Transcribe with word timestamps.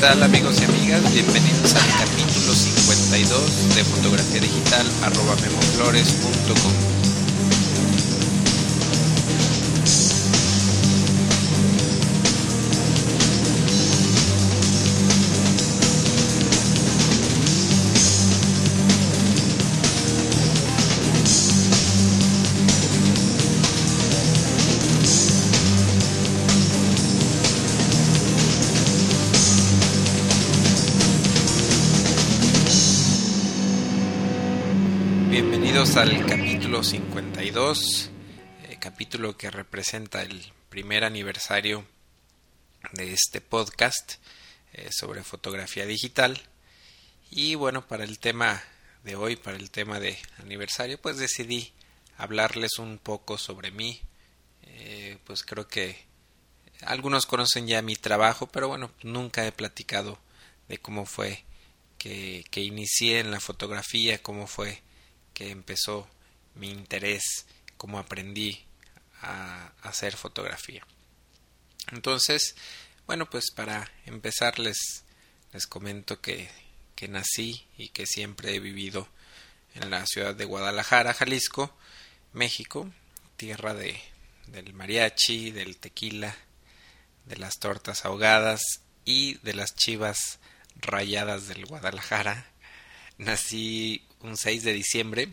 tal 0.00 0.22
amigos 0.22 0.60
y 0.60 0.64
amigas? 0.64 1.12
Bienvenidos 1.12 1.74
al 1.74 2.06
capítulo 2.06 2.54
52 2.54 3.74
de 3.74 3.84
fotografía 3.84 4.40
digital 4.40 4.86
arroba 5.02 5.34
memoflores.com. 5.42 6.97
Al 35.96 36.26
capítulo 36.26 36.84
52, 36.84 38.10
eh, 38.64 38.76
capítulo 38.78 39.36
que 39.36 39.50
representa 39.50 40.22
el 40.22 40.52
primer 40.68 41.02
aniversario 41.02 41.84
de 42.92 43.12
este 43.12 43.40
podcast 43.40 44.14
eh, 44.74 44.90
sobre 44.92 45.24
fotografía 45.24 45.86
digital. 45.86 46.40
Y 47.30 47.56
bueno, 47.56 47.88
para 47.88 48.04
el 48.04 48.20
tema 48.20 48.62
de 49.02 49.16
hoy, 49.16 49.36
para 49.36 49.56
el 49.56 49.70
tema 49.70 49.98
de 49.98 50.18
aniversario, 50.38 51.00
pues 51.00 51.16
decidí 51.16 51.72
hablarles 52.16 52.78
un 52.78 52.98
poco 52.98 53.38
sobre 53.38 53.72
mí. 53.72 54.00
Eh, 54.62 55.18
pues 55.24 55.42
creo 55.42 55.66
que 55.66 55.96
algunos 56.82 57.26
conocen 57.26 57.66
ya 57.66 57.82
mi 57.82 57.96
trabajo, 57.96 58.46
pero 58.46 58.68
bueno, 58.68 58.92
nunca 59.02 59.46
he 59.46 59.52
platicado 59.52 60.18
de 60.68 60.78
cómo 60.78 61.06
fue 61.06 61.44
que 61.98 62.44
inicié 62.54 63.18
en 63.18 63.32
la 63.32 63.40
fotografía, 63.40 64.22
cómo 64.22 64.46
fue 64.46 64.82
que 65.38 65.50
empezó 65.52 66.08
mi 66.56 66.68
interés, 66.68 67.46
cómo 67.76 68.00
aprendí 68.00 68.66
a 69.22 69.72
hacer 69.82 70.16
fotografía. 70.16 70.84
Entonces, 71.92 72.56
bueno, 73.06 73.30
pues 73.30 73.52
para 73.54 73.88
empezar 74.04 74.58
les, 74.58 75.04
les 75.52 75.68
comento 75.68 76.20
que, 76.20 76.50
que 76.96 77.06
nací 77.06 77.68
y 77.76 77.90
que 77.90 78.04
siempre 78.04 78.52
he 78.52 78.58
vivido 78.58 79.06
en 79.76 79.90
la 79.90 80.04
ciudad 80.06 80.34
de 80.34 80.44
Guadalajara, 80.44 81.14
Jalisco, 81.14 81.72
México, 82.32 82.92
tierra 83.36 83.74
de, 83.74 83.96
del 84.48 84.74
mariachi, 84.74 85.52
del 85.52 85.76
tequila, 85.76 86.34
de 87.26 87.36
las 87.36 87.60
tortas 87.60 88.04
ahogadas 88.04 88.60
y 89.04 89.34
de 89.34 89.54
las 89.54 89.76
chivas 89.76 90.40
rayadas 90.74 91.46
del 91.46 91.64
Guadalajara. 91.64 92.50
Nací 93.18 94.07
un 94.22 94.36
6 94.36 94.64
de 94.64 94.72
diciembre 94.72 95.32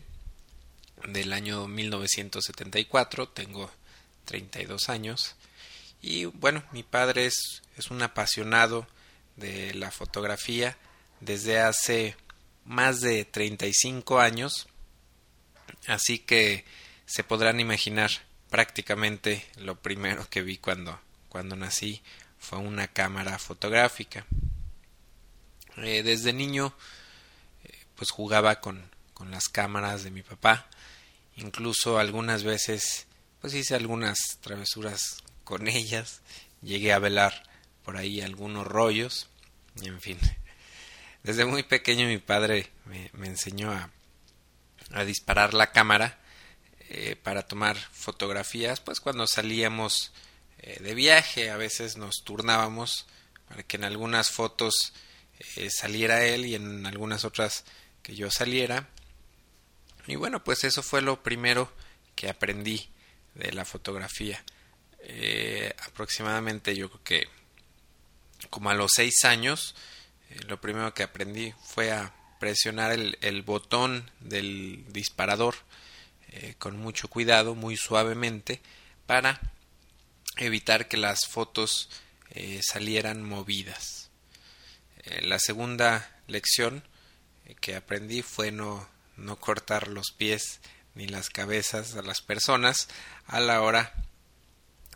del 1.08 1.32
año 1.32 1.66
1974, 1.68 3.28
tengo 3.28 3.70
32 4.24 4.88
años 4.88 5.36
y 6.02 6.26
bueno, 6.26 6.62
mi 6.72 6.82
padre 6.82 7.26
es, 7.26 7.62
es 7.76 7.90
un 7.90 8.02
apasionado 8.02 8.86
de 9.36 9.74
la 9.74 9.90
fotografía 9.90 10.76
desde 11.20 11.58
hace 11.58 12.16
más 12.64 13.00
de 13.00 13.24
35 13.24 14.20
años, 14.20 14.68
así 15.86 16.18
que 16.18 16.64
se 17.06 17.24
podrán 17.24 17.60
imaginar 17.60 18.10
prácticamente 18.50 19.44
lo 19.56 19.80
primero 19.80 20.28
que 20.28 20.42
vi 20.42 20.58
cuando, 20.58 20.98
cuando 21.28 21.56
nací 21.56 22.02
fue 22.38 22.58
una 22.58 22.88
cámara 22.88 23.38
fotográfica. 23.38 24.26
Eh, 25.78 26.02
desde 26.02 26.32
niño 26.32 26.74
pues 27.96 28.10
jugaba 28.10 28.60
con, 28.60 28.90
con 29.14 29.30
las 29.30 29.48
cámaras 29.48 30.04
de 30.04 30.10
mi 30.10 30.22
papá. 30.22 30.68
Incluso 31.36 31.98
algunas 31.98 32.44
veces 32.44 33.06
pues 33.40 33.54
hice 33.54 33.74
algunas 33.74 34.18
travesuras 34.40 35.22
con 35.44 35.68
ellas. 35.68 36.20
Llegué 36.62 36.92
a 36.92 36.98
velar 36.98 37.42
por 37.84 37.96
ahí 37.96 38.20
algunos 38.20 38.66
rollos. 38.66 39.28
En 39.82 40.00
fin. 40.00 40.18
Desde 41.22 41.44
muy 41.44 41.62
pequeño 41.62 42.06
mi 42.06 42.18
padre 42.18 42.70
me, 42.84 43.10
me 43.12 43.26
enseñó 43.26 43.72
a, 43.72 43.90
a, 44.92 45.04
disparar 45.04 45.54
la 45.54 45.72
cámara 45.72 46.18
eh, 46.88 47.16
para 47.16 47.46
tomar 47.46 47.76
fotografías. 47.76 48.80
Pues 48.80 49.00
cuando 49.00 49.26
salíamos 49.26 50.12
eh, 50.58 50.78
de 50.80 50.94
viaje 50.94 51.50
a 51.50 51.56
veces 51.56 51.96
nos 51.96 52.22
turnábamos 52.24 53.06
para 53.48 53.62
que 53.62 53.76
en 53.76 53.84
algunas 53.84 54.30
fotos 54.30 54.92
eh, 55.56 55.68
saliera 55.70 56.24
él 56.24 56.46
y 56.46 56.54
en 56.54 56.86
algunas 56.86 57.24
otras 57.24 57.64
que 58.06 58.14
yo 58.14 58.30
saliera. 58.30 58.88
Y 60.06 60.14
bueno, 60.14 60.44
pues 60.44 60.62
eso 60.62 60.84
fue 60.84 61.02
lo 61.02 61.24
primero 61.24 61.72
que 62.14 62.28
aprendí 62.28 62.88
de 63.34 63.50
la 63.52 63.64
fotografía. 63.64 64.44
Eh, 65.00 65.74
aproximadamente 65.84 66.76
yo 66.76 66.88
creo 66.88 67.02
que 67.02 67.28
como 68.48 68.70
a 68.70 68.74
los 68.74 68.92
seis 68.94 69.24
años, 69.24 69.74
eh, 70.30 70.38
lo 70.46 70.60
primero 70.60 70.94
que 70.94 71.02
aprendí 71.02 71.52
fue 71.64 71.90
a 71.90 72.14
presionar 72.38 72.92
el, 72.92 73.42
botón 73.42 74.08
del 74.20 74.84
disparador 74.92 75.56
eh, 76.28 76.54
con 76.58 76.76
mucho 76.76 77.08
cuidado, 77.08 77.56
muy 77.56 77.76
suavemente, 77.76 78.60
para 79.06 79.40
evitar 80.36 80.86
que 80.86 80.96
las 80.96 81.26
fotos 81.26 81.88
salieran 82.60 83.22
movidas. 83.22 84.10
La 85.22 85.38
segunda 85.38 86.20
lección 86.26 86.84
que 87.54 87.76
aprendí 87.76 88.22
fue 88.22 88.50
no, 88.50 88.88
no 89.16 89.38
cortar 89.38 89.88
los 89.88 90.12
pies 90.16 90.60
ni 90.94 91.06
las 91.06 91.30
cabezas 91.30 91.94
a 91.94 92.02
las 92.02 92.20
personas 92.20 92.88
a 93.26 93.40
la 93.40 93.62
hora 93.62 93.92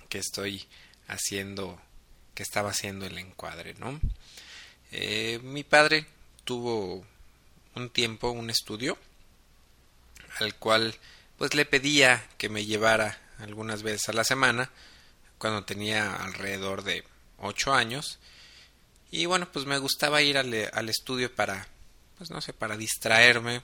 que 0.08 0.18
estoy 0.18 0.66
haciendo 1.06 1.80
que 2.34 2.42
estaba 2.42 2.70
haciendo 2.70 3.06
el 3.06 3.18
encuadre 3.18 3.74
no 3.74 4.00
eh, 4.92 5.38
mi 5.42 5.62
padre 5.62 6.06
tuvo 6.44 7.04
un 7.74 7.90
tiempo 7.90 8.30
un 8.30 8.50
estudio 8.50 8.98
al 10.38 10.54
cual 10.56 10.96
pues 11.38 11.54
le 11.54 11.64
pedía 11.64 12.26
que 12.38 12.48
me 12.48 12.64
llevara 12.64 13.20
algunas 13.38 13.82
veces 13.82 14.08
a 14.08 14.12
la 14.12 14.24
semana 14.24 14.70
cuando 15.38 15.64
tenía 15.64 16.16
alrededor 16.16 16.82
de 16.82 17.04
ocho 17.38 17.72
años 17.72 18.18
y 19.10 19.26
bueno 19.26 19.50
pues 19.52 19.66
me 19.66 19.78
gustaba 19.78 20.22
ir 20.22 20.38
al, 20.38 20.70
al 20.72 20.88
estudio 20.88 21.34
para 21.34 21.68
pues 22.20 22.30
no 22.30 22.42
sé, 22.42 22.52
para 22.52 22.76
distraerme 22.76 23.62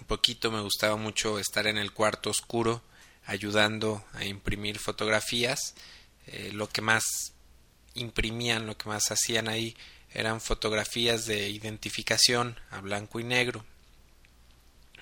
un 0.00 0.06
poquito, 0.06 0.50
me 0.50 0.62
gustaba 0.62 0.96
mucho 0.96 1.38
estar 1.38 1.66
en 1.66 1.76
el 1.76 1.92
cuarto 1.92 2.30
oscuro 2.30 2.82
ayudando 3.26 4.02
a 4.14 4.24
imprimir 4.24 4.78
fotografías. 4.78 5.74
Eh, 6.28 6.48
lo 6.54 6.70
que 6.70 6.80
más 6.80 7.04
imprimían, 7.92 8.64
lo 8.64 8.78
que 8.78 8.88
más 8.88 9.10
hacían 9.10 9.48
ahí 9.48 9.76
eran 10.14 10.40
fotografías 10.40 11.26
de 11.26 11.50
identificación 11.50 12.58
a 12.70 12.80
blanco 12.80 13.20
y 13.20 13.24
negro. 13.24 13.66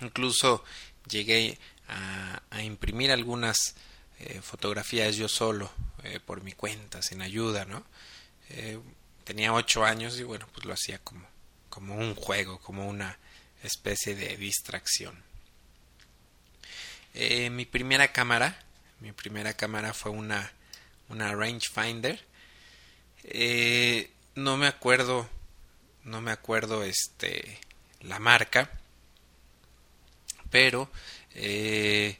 Incluso 0.00 0.64
llegué 1.08 1.56
a, 1.86 2.62
imprimir 2.64 3.12
algunas 3.12 3.76
eh, 4.18 4.40
fotografías 4.42 5.14
yo 5.14 5.28
solo, 5.28 5.70
eh, 6.02 6.18
por 6.18 6.42
mi 6.42 6.50
cuenta, 6.50 7.00
sin 7.00 7.22
ayuda, 7.22 7.64
¿no? 7.64 7.84
Tenía 9.22 9.52
ocho 9.52 9.84
años 9.84 10.18
y 10.18 10.24
bueno, 10.24 10.48
pues 10.52 10.66
lo 10.66 10.74
hacía 10.74 10.98
como 10.98 11.33
como 11.74 11.96
un 11.96 12.14
juego, 12.14 12.60
como 12.60 12.88
una 12.88 13.18
especie 13.64 14.14
de 14.14 14.36
distracción. 14.36 15.20
Eh, 17.14 17.50
mi 17.50 17.64
primera 17.64 18.12
cámara, 18.12 18.56
mi 19.00 19.10
primera 19.10 19.54
cámara 19.54 19.92
fue 19.92 20.12
una, 20.12 20.52
una 21.08 21.34
rangefinder. 21.34 22.24
Eh, 23.24 24.08
no 24.36 24.56
me 24.56 24.68
acuerdo, 24.68 25.28
no 26.04 26.20
me 26.20 26.30
acuerdo 26.30 26.84
este 26.84 27.58
la 28.02 28.20
marca, 28.20 28.70
pero 30.50 30.88
eh, 31.34 32.16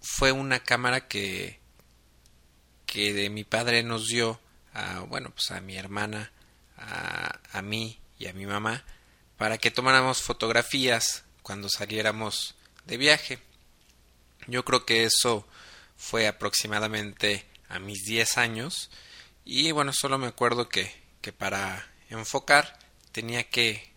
fue 0.00 0.30
una 0.30 0.62
cámara 0.62 1.08
que 1.08 1.58
que 2.86 3.12
de 3.12 3.28
mi 3.30 3.42
padre 3.42 3.82
nos 3.82 4.06
dio 4.06 4.38
a 4.74 5.00
bueno 5.00 5.30
pues 5.30 5.50
a 5.50 5.60
mi 5.62 5.76
hermana 5.76 6.30
a, 7.52 7.62
mí 7.62 7.98
y 8.18 8.26
a 8.26 8.32
mi 8.32 8.46
mamá 8.46 8.84
para 9.36 9.58
que 9.58 9.70
tomáramos 9.70 10.22
fotografías 10.22 11.24
cuando 11.42 11.68
saliéramos 11.68 12.54
de 12.86 12.96
viaje. 12.96 13.38
Yo 14.46 14.64
creo 14.64 14.84
que 14.84 15.04
eso 15.04 15.46
fue 15.96 16.26
aproximadamente 16.26 17.46
a 17.68 17.78
mis 17.78 18.04
10 18.04 18.38
años 18.38 18.90
y 19.44 19.72
bueno, 19.72 19.92
solo 19.92 20.18
me 20.18 20.26
acuerdo 20.26 20.68
que, 20.68 20.92
que 21.20 21.32
para 21.32 21.88
enfocar 22.10 22.78
tenía 23.12 23.48
que, 23.48 23.90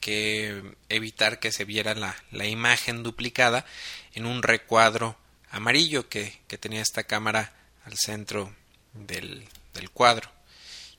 que 0.00 0.76
evitar 0.88 1.38
que 1.38 1.52
se 1.52 1.64
viera 1.64 1.94
la, 1.94 2.16
la, 2.30 2.46
imagen 2.46 3.02
duplicada 3.02 3.64
en 4.12 4.26
un 4.26 4.42
recuadro 4.42 5.16
amarillo 5.50 6.08
que, 6.08 6.40
que 6.48 6.58
tenía 6.58 6.82
esta 6.82 7.04
cámara 7.04 7.52
al 7.84 7.96
centro 7.96 8.54
del, 8.92 9.48
del 9.74 9.90
cuadro 9.90 10.33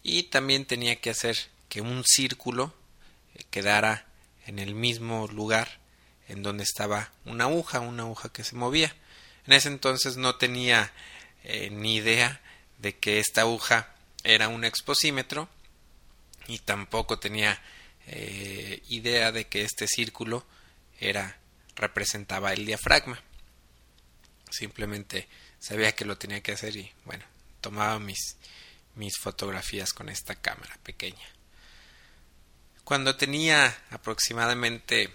y 0.08 0.22
también 0.22 0.66
tenía 0.66 0.98
que 0.98 1.10
hacer 1.10 1.36
que 1.68 1.82
un 1.82 2.04
círculo 2.06 2.76
eh, 3.34 3.44
quedara 3.50 4.06
en 4.46 4.60
el 4.60 4.76
mismo 4.76 5.28
lugar 5.28 5.80
en 6.28 6.44
donde 6.44 6.64
estaba 6.64 7.12
una 7.26 7.46
aguja, 7.46 7.80
una 7.80 8.04
aguja 8.04 8.30
que 8.30 8.44
se 8.44 8.56
movía. 8.56 8.96
En 9.48 9.54
ese 9.54 9.68
entonces 9.68 10.16
no 10.16 10.36
tenía 10.36 10.94
eh, 11.44 11.72
ni 11.72 11.96
idea 11.96 12.40
de 12.78 12.96
que 12.96 13.18
esta 13.18 13.42
aguja 13.42 13.96
era 14.24 14.48
un 14.48 14.64
exposímetro 14.64 15.50
y 16.46 16.60
tampoco 16.60 17.18
tenía 17.18 17.60
eh, 18.06 18.84
idea 18.90 19.32
de 19.32 19.48
que 19.48 19.64
este 19.64 19.88
círculo 19.88 20.46
era 21.00 21.40
representaba 21.76 22.54
el 22.54 22.68
diafragma. 22.68 23.20
Simplemente 24.52 25.28
sabía 25.58 25.96
que 25.96 26.06
lo 26.06 26.16
tenía 26.16 26.44
que 26.44 26.52
hacer 26.52 26.76
y 26.76 26.92
bueno, 27.06 27.26
tomaba 27.60 27.98
mis, 27.98 28.38
mis 28.96 29.18
fotografías 29.18 29.94
con 29.94 30.10
esta 30.10 30.36
cámara 30.36 30.78
pequeña. 30.84 31.28
Cuando 32.84 33.16
tenía 33.16 33.76
aproximadamente 33.90 35.10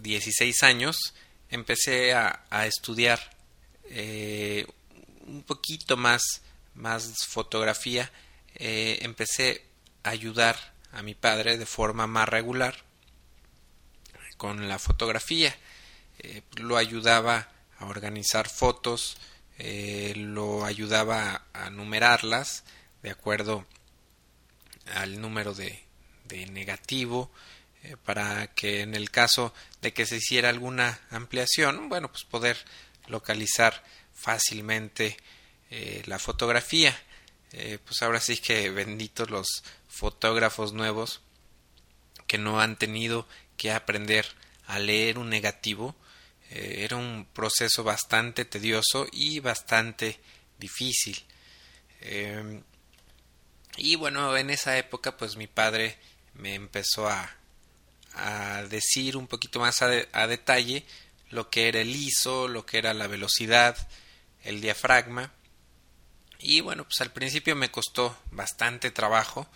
16 0.00 0.62
años, 0.62 1.14
empecé 1.50 2.14
a, 2.14 2.66
estudiar 2.66 3.36
eh, 3.84 4.66
un 5.26 5.42
poquito 5.42 5.96
más, 5.96 6.42
más 6.74 7.26
fotografía. 7.26 8.10
Eh, 8.54 8.98
empecé 9.02 9.64
a 10.04 10.10
ayudar 10.10 10.74
a 10.92 11.02
mi 11.02 11.14
padre 11.14 11.58
de 11.58 11.66
forma 11.66 12.06
más 12.06 12.28
regular 12.28 12.76
con 14.36 14.68
la 14.68 14.78
fotografía. 14.78 15.54
Eh, 16.20 16.42
lo 16.56 16.76
ayudaba 16.76 17.48
a 17.78 17.86
organizar 17.86 18.48
fotos, 18.48 19.16
lo 20.14 20.64
ayudaba 20.64 21.44
a, 21.52 21.66
a 21.66 21.70
numerarlas 21.70 22.64
de 23.02 23.10
acuerdo 23.10 23.66
al 24.94 25.20
número 25.20 25.54
de, 25.54 25.84
de 26.24 26.46
negativo 26.46 27.30
eh, 27.82 27.96
para 28.04 28.48
que 28.48 28.82
en 28.82 28.94
el 28.94 29.10
caso 29.10 29.54
de 29.80 29.92
que 29.92 30.04
se 30.04 30.16
hiciera 30.16 30.50
alguna 30.50 31.00
ampliación, 31.10 31.88
bueno, 31.88 32.10
pues 32.10 32.24
poder 32.24 32.58
localizar 33.06 33.82
fácilmente 34.12 35.16
eh, 35.70 36.02
la 36.06 36.18
fotografía. 36.18 36.96
Eh, 37.52 37.78
pues 37.84 38.02
ahora 38.02 38.20
sí 38.20 38.36
que 38.36 38.70
benditos 38.70 39.30
los 39.30 39.64
fotógrafos 39.88 40.72
nuevos 40.72 41.20
que 42.26 42.38
no 42.38 42.60
han 42.60 42.76
tenido 42.76 43.26
que 43.56 43.72
aprender 43.72 44.26
a 44.66 44.78
leer 44.78 45.18
un 45.18 45.30
negativo. 45.30 45.96
era 46.50 46.96
un 46.96 47.26
proceso 47.32 47.82
bastante 47.84 48.44
tedioso 48.44 49.06
y 49.12 49.40
bastante 49.40 50.20
difícil. 50.58 51.24
Y 53.80 53.96
bueno, 53.96 54.36
en 54.36 54.50
esa 54.50 54.76
época 54.76 55.16
pues 55.16 55.36
mi 55.36 55.46
padre 55.46 55.98
me 56.34 56.54
empezó 56.54 57.08
a, 57.08 57.34
a 58.14 58.62
decir 58.68 59.16
un 59.16 59.26
poquito 59.26 59.58
más 59.58 59.80
a, 59.80 60.26
detalle 60.26 60.84
lo 61.30 61.48
que 61.48 61.68
era 61.68 61.80
el 61.80 61.96
ISO, 61.96 62.46
lo 62.46 62.66
que 62.66 62.76
era 62.76 62.92
la 62.92 63.06
velocidad, 63.06 63.76
el 64.42 64.60
diafragma. 64.60 65.32
Y 66.38 66.60
bueno, 66.60 66.84
pues 66.84 67.00
al 67.00 67.10
principio 67.10 67.56
me 67.56 67.70
costó 67.70 68.18
bastante 68.30 68.90
trabajo 68.90 69.48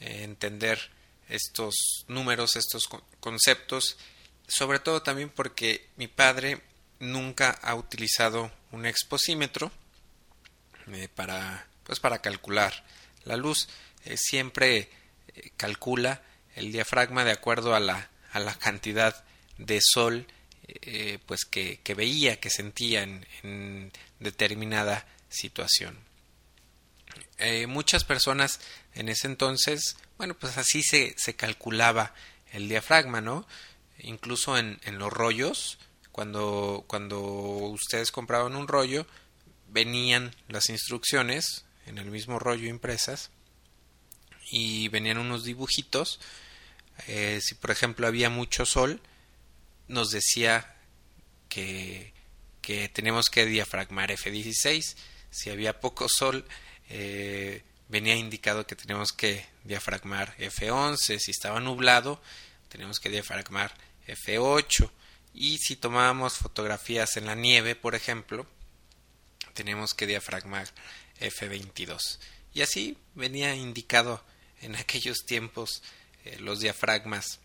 eh, 0.00 0.22
entender 0.22 0.90
estos 1.28 1.74
números, 2.08 2.56
estos 2.56 2.88
conceptos, 3.20 3.98
sobre 4.46 4.78
todo 4.78 5.02
también 5.02 5.28
porque 5.28 5.90
mi 5.96 6.08
padre 6.08 6.62
nunca 7.00 7.50
ha 7.50 7.74
utilizado 7.74 8.50
un 8.72 8.86
exposímetro 8.86 9.70
eh, 10.86 11.08
para 11.14 11.66
pues 11.84 12.00
para 12.00 12.20
calcular 12.20 12.84
la 13.28 13.36
luz. 13.36 13.68
Eh, 14.04 14.16
siempre 14.16 14.90
calcula 15.56 16.22
el 16.56 16.72
diafragma 16.72 17.24
de 17.24 17.32
acuerdo 17.32 17.74
a 17.74 17.80
la, 17.80 18.10
a 18.32 18.40
la 18.40 18.54
cantidad 18.58 19.24
de 19.58 19.80
sol 19.82 20.26
eh, 20.68 21.18
pues 21.24 21.46
que, 21.46 21.80
veía, 21.96 22.40
que 22.40 22.50
sentía 22.50 23.02
en, 23.02 23.92
determinada 24.20 25.06
situación. 25.30 25.98
Eh, 27.38 27.66
muchas 27.66 28.04
personas 28.04 28.60
en 28.94 29.08
ese 29.08 29.28
entonces, 29.28 29.96
bueno, 30.18 30.34
pues 30.34 30.58
así 30.58 30.82
se, 30.82 31.14
se 31.16 31.34
calculaba 31.36 32.12
el 32.52 32.68
diafragma, 32.68 33.22
¿no? 33.22 33.46
Incluso 34.00 34.58
en, 34.58 34.78
en 34.84 34.98
los 34.98 35.10
rollos, 35.10 35.78
cuando, 36.12 36.84
cuando 36.86 37.18
ustedes 37.18 38.12
compraban 38.12 38.54
un 38.54 38.68
rollo, 38.68 39.06
venían 39.68 40.34
las 40.48 40.68
instrucciones 40.68 41.64
en 41.88 41.98
el 41.98 42.10
mismo 42.10 42.38
rollo 42.38 42.68
impresas 42.68 43.30
y 44.50 44.88
venían 44.88 45.18
unos 45.18 45.44
dibujitos. 45.44 46.20
Eh, 47.06 47.40
si 47.42 47.54
por 47.54 47.70
ejemplo 47.70 48.06
había 48.06 48.30
mucho 48.30 48.66
sol, 48.66 49.00
nos 49.88 50.10
decía 50.10 50.76
que, 51.48 52.12
que 52.60 52.88
tenemos 52.88 53.30
que 53.30 53.46
diafragmar 53.46 54.10
F16. 54.10 54.96
Si 55.30 55.50
había 55.50 55.80
poco 55.80 56.08
sol, 56.08 56.44
eh, 56.88 57.62
venía 57.88 58.14
indicado 58.14 58.66
que 58.66 58.76
tenemos 58.76 59.12
que 59.12 59.46
diafragmar 59.64 60.36
F11. 60.38 61.18
Si 61.18 61.30
estaba 61.30 61.60
nublado, 61.60 62.20
tenemos 62.68 62.98
que 63.00 63.10
diafragmar 63.10 63.74
F8. 64.06 64.90
Y 65.34 65.58
si 65.58 65.76
tomábamos 65.76 66.38
fotografías 66.38 67.16
en 67.16 67.26
la 67.26 67.34
nieve, 67.34 67.76
por 67.76 67.94
ejemplo, 67.94 68.46
tenemos 69.54 69.94
que 69.94 70.06
diafragmar 70.06 70.68
F22. 71.20 72.18
Y 72.54 72.62
así 72.62 72.96
venía 73.14 73.54
indicado 73.54 74.22
en 74.60 74.76
aquellos 74.76 75.24
tiempos 75.26 75.82
eh, 76.24 76.38
los 76.40 76.60
diafragmas 76.60 77.40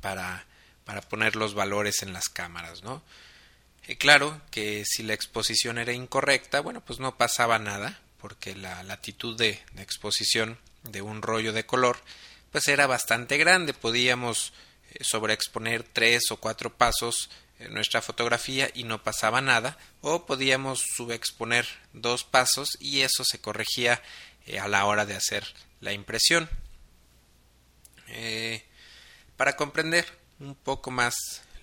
para, 0.00 0.46
para 0.84 1.00
poner 1.02 1.36
los 1.36 1.54
valores 1.54 2.02
en 2.02 2.12
las 2.12 2.28
cámaras, 2.28 2.82
¿no? 2.82 3.02
Eh, 3.88 3.96
claro 3.96 4.40
que 4.50 4.84
si 4.84 5.02
la 5.02 5.14
exposición 5.14 5.78
era 5.78 5.92
incorrecta, 5.92 6.60
bueno, 6.60 6.84
pues 6.84 7.00
no 7.00 7.16
pasaba 7.16 7.58
nada, 7.58 7.98
porque 8.20 8.54
la 8.54 8.82
latitud 8.82 9.36
de, 9.36 9.62
exposición 9.78 10.58
de 10.82 11.00
un 11.00 11.22
rollo 11.22 11.52
de 11.52 11.64
color, 11.64 11.98
pues 12.52 12.68
era 12.68 12.86
bastante 12.86 13.38
grande, 13.38 13.72
podíamos 13.72 14.52
eh, 14.90 14.98
sobreexponer 15.02 15.82
tres 15.84 16.30
o 16.30 16.36
cuatro 16.36 16.76
pasos 16.76 17.30
nuestra 17.70 18.02
fotografía 18.02 18.70
y 18.74 18.84
no 18.84 19.02
pasaba 19.02 19.40
nada, 19.40 19.78
o 20.00 20.26
podíamos 20.26 20.82
subexponer 20.96 21.66
dos 21.92 22.24
pasos 22.24 22.76
y 22.80 23.00
eso 23.00 23.24
se 23.24 23.40
corregía 23.40 24.02
a 24.60 24.68
la 24.68 24.86
hora 24.86 25.04
de 25.04 25.16
hacer 25.16 25.44
la 25.80 25.92
impresión. 25.92 26.48
Eh, 28.08 28.64
para 29.36 29.56
comprender 29.56 30.06
un 30.40 30.54
poco 30.54 30.90
más 30.90 31.14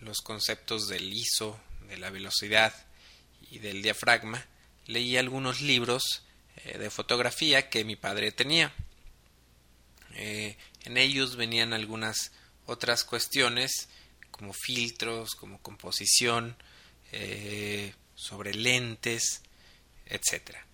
los 0.02 0.22
conceptos 0.22 0.88
del 0.88 1.14
ISO, 1.14 1.60
de 1.88 1.98
la 1.98 2.10
velocidad 2.10 2.74
y 3.50 3.60
del 3.60 3.82
diafragma, 3.82 4.46
leí 4.86 5.18
algunos 5.18 5.62
libros 5.62 6.24
eh, 6.58 6.78
de 6.78 6.90
fotografía 6.90 7.70
que 7.70 7.84
mi 7.84 7.96
padre 7.96 8.32
tenía. 8.32 8.74
Eh, 10.14 10.58
en 10.84 10.98
ellos 10.98 11.36
venían 11.36 11.74
algunas 11.74 12.32
otras 12.66 13.04
cuestiones 13.04 13.90
como 14.36 14.54
filtros, 14.54 15.36
como 15.36 15.62
composición, 15.62 16.58
sobre 18.16 18.54
lentes, 18.54 19.42
etcétera. 20.06 20.66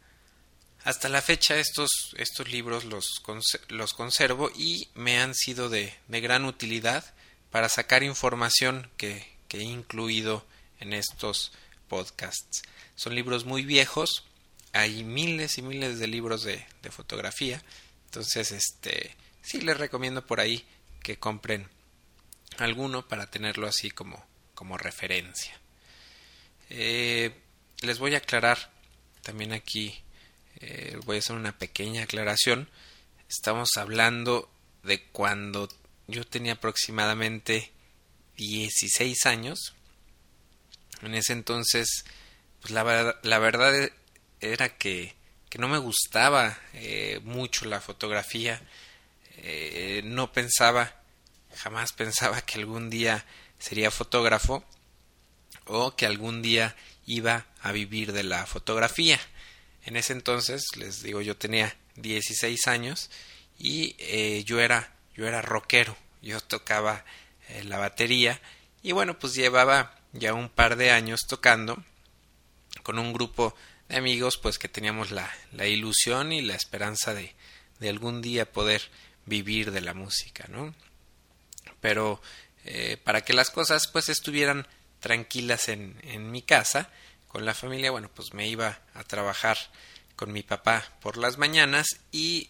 Hasta 0.84 1.10
la 1.10 1.22
fecha 1.22 1.58
estos, 1.58 1.92
estos 2.18 2.50
libros 2.50 2.86
los, 2.86 3.22
los 3.70 3.94
conservo 3.94 4.50
y 4.56 4.88
me 4.96 5.20
han 5.20 5.36
sido 5.36 5.70
de, 5.70 5.94
de 6.08 6.22
gran 6.22 6.46
utilidad 6.46 7.14
para 7.52 7.70
sacar 7.70 8.02
información 8.02 8.90
que, 8.98 9.28
que, 9.48 9.60
he 9.60 9.64
incluido 9.64 10.44
en 10.80 10.94
estos 10.94 11.52
podcasts. 11.88 12.64
Son 12.96 13.14
libros 13.14 13.46
muy 13.46 13.64
viejos, 13.64 14.24
hay 14.74 15.04
miles 15.04 15.60
y 15.60 15.62
miles 15.62 16.00
de 16.00 16.08
libros 16.08 16.44
de, 16.44 16.66
de 16.82 16.90
fotografía, 16.90 17.62
entonces 18.06 18.52
este 18.52 19.16
sí 19.44 19.62
les 19.62 19.78
recomiendo 19.78 20.26
por 20.26 20.40
ahí 20.40 20.66
que 21.04 21.20
compren 21.20 21.70
alguno 22.62 23.08
para 23.08 23.30
tenerlo 23.30 23.68
así 23.68 23.92
como, 23.92 24.26
como 24.54 24.78
referencia. 24.78 25.60
Eh, 26.70 27.34
les 27.82 28.00
voy 28.00 28.16
a 28.16 28.20
aclarar 28.20 28.72
también 29.24 29.54
aquí 29.54 30.04
eh, 30.62 30.98
voy 31.06 31.18
a 31.18 31.20
hacer 31.20 31.36
una 31.36 31.58
pequeña 31.58 32.04
aclaración. 32.04 32.70
Estamos 33.28 33.70
hablando 33.78 34.52
de 34.84 35.02
cuando 35.06 35.68
yo 36.08 36.26
tenía 36.26 36.54
aproximadamente 36.54 37.72
16 38.38 39.26
años. 39.26 39.74
En 41.02 41.16
ese 41.16 41.34
entonces, 41.34 42.06
pues 42.62 42.72
la, 42.72 43.20
la 43.24 43.40
verdad 43.40 43.92
era 44.40 44.78
que, 44.78 45.16
que, 45.50 45.58
no 45.58 45.68
me 45.68 45.80
gustaba 45.80 46.60
eh, 46.74 47.20
mucho 47.24 47.66
la 47.66 47.82
fotografía. 47.82 48.62
No 50.04 50.32
pensaba, 50.32 51.01
jamás 51.58 51.94
pensaba 51.98 52.42
que 52.42 52.60
algún 52.60 52.90
día 52.90 53.26
sería 53.60 53.92
fotógrafo 53.92 54.64
o 55.66 55.96
que 55.96 56.06
algún 56.06 56.42
día 56.42 56.76
iba 57.06 57.46
a 57.62 57.72
vivir 57.72 58.14
de 58.14 58.24
la 58.24 58.46
fotografía. 58.46 59.20
En 59.84 59.96
ese 59.96 60.14
entonces, 60.14 60.64
les 60.76 61.02
digo, 61.02 61.22
yo 61.22 61.38
tenía 61.38 61.76
16 61.96 62.68
años 62.68 63.10
y 63.58 63.96
eh, 64.00 64.44
yo 64.46 64.60
era 64.60 64.96
yo 65.16 65.28
era 65.28 65.42
rockero, 65.42 65.96
yo 66.22 66.40
tocaba 66.40 67.04
eh, 67.50 67.64
la 67.64 67.78
batería 67.78 68.40
y 68.82 68.92
bueno, 68.92 69.20
pues 69.20 69.34
llevaba 69.34 70.00
ya 70.14 70.34
un 70.34 70.50
par 70.50 70.76
de 70.76 70.92
años 70.92 71.22
tocando 71.28 71.84
con 72.84 72.98
un 72.98 73.14
grupo 73.14 73.56
de 73.90 73.98
amigos 73.98 74.38
pues 74.38 74.58
que 74.58 74.68
teníamos 74.68 75.12
la, 75.12 75.30
la 75.52 75.68
ilusión 75.68 76.32
y 76.32 76.42
la 76.42 76.56
esperanza 76.56 77.14
de, 77.14 77.36
de 77.80 77.90
algún 77.90 78.22
día 78.22 78.52
poder 78.52 78.90
vivir 79.26 79.72
de 79.72 79.82
la 79.82 79.94
música, 79.94 80.46
¿no? 80.48 80.74
Pero 81.82 82.22
eh, 82.64 82.98
para 83.04 83.22
que 83.22 83.34
las 83.34 83.50
cosas 83.50 83.88
pues 83.88 84.08
estuvieran 84.10 84.68
tranquilas 85.00 85.68
en, 85.68 86.00
en 86.04 86.32
mi 86.32 86.42
casa, 86.42 86.90
con 87.28 87.46
la 87.46 87.54
familia, 87.54 87.92
bueno, 87.92 88.10
pues 88.14 88.34
me 88.34 88.48
iba 88.48 88.80
a 88.94 89.04
trabajar 89.04 89.58
con 90.16 90.34
mi 90.34 90.44
papá 90.44 90.86
por 91.02 91.18
las 91.18 91.38
mañanas 91.38 91.88
y 92.12 92.50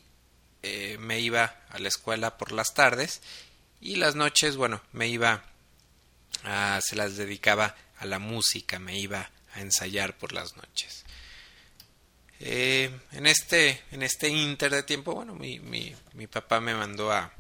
eh, 0.64 0.98
me 1.00 1.20
iba 1.20 1.56
a 1.70 1.80
la 1.80 1.88
escuela 1.88 2.38
por 2.38 2.52
las 2.52 2.74
tardes 2.74 3.22
y 3.80 3.96
las 3.96 4.16
noches, 4.16 4.58
bueno, 4.58 4.82
me 4.92 5.08
iba 5.08 5.44
a, 6.44 6.80
se 6.84 6.96
las 6.96 7.16
dedicaba 7.16 7.76
a 7.98 8.06
la 8.06 8.20
música, 8.20 8.80
me 8.80 8.98
iba 8.98 9.30
a 9.54 9.62
ensayar 9.62 10.18
por 10.18 10.34
las 10.34 10.56
noches. 10.56 11.06
Eh, 12.40 12.90
en 13.12 13.28
este 13.28 13.84
en 13.92 14.02
este 14.02 14.30
inter 14.30 14.72
de 14.72 14.84
tiempo, 14.84 15.14
bueno, 15.14 15.36
mi, 15.36 15.60
mi, 15.60 15.96
mi 16.14 16.26
papá 16.26 16.60
me 16.60 16.74
mandó 16.74 17.12
a 17.12 17.32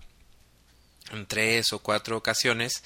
en 1.11 1.25
tres 1.25 1.73
o 1.73 1.79
cuatro 1.79 2.17
ocasiones 2.17 2.83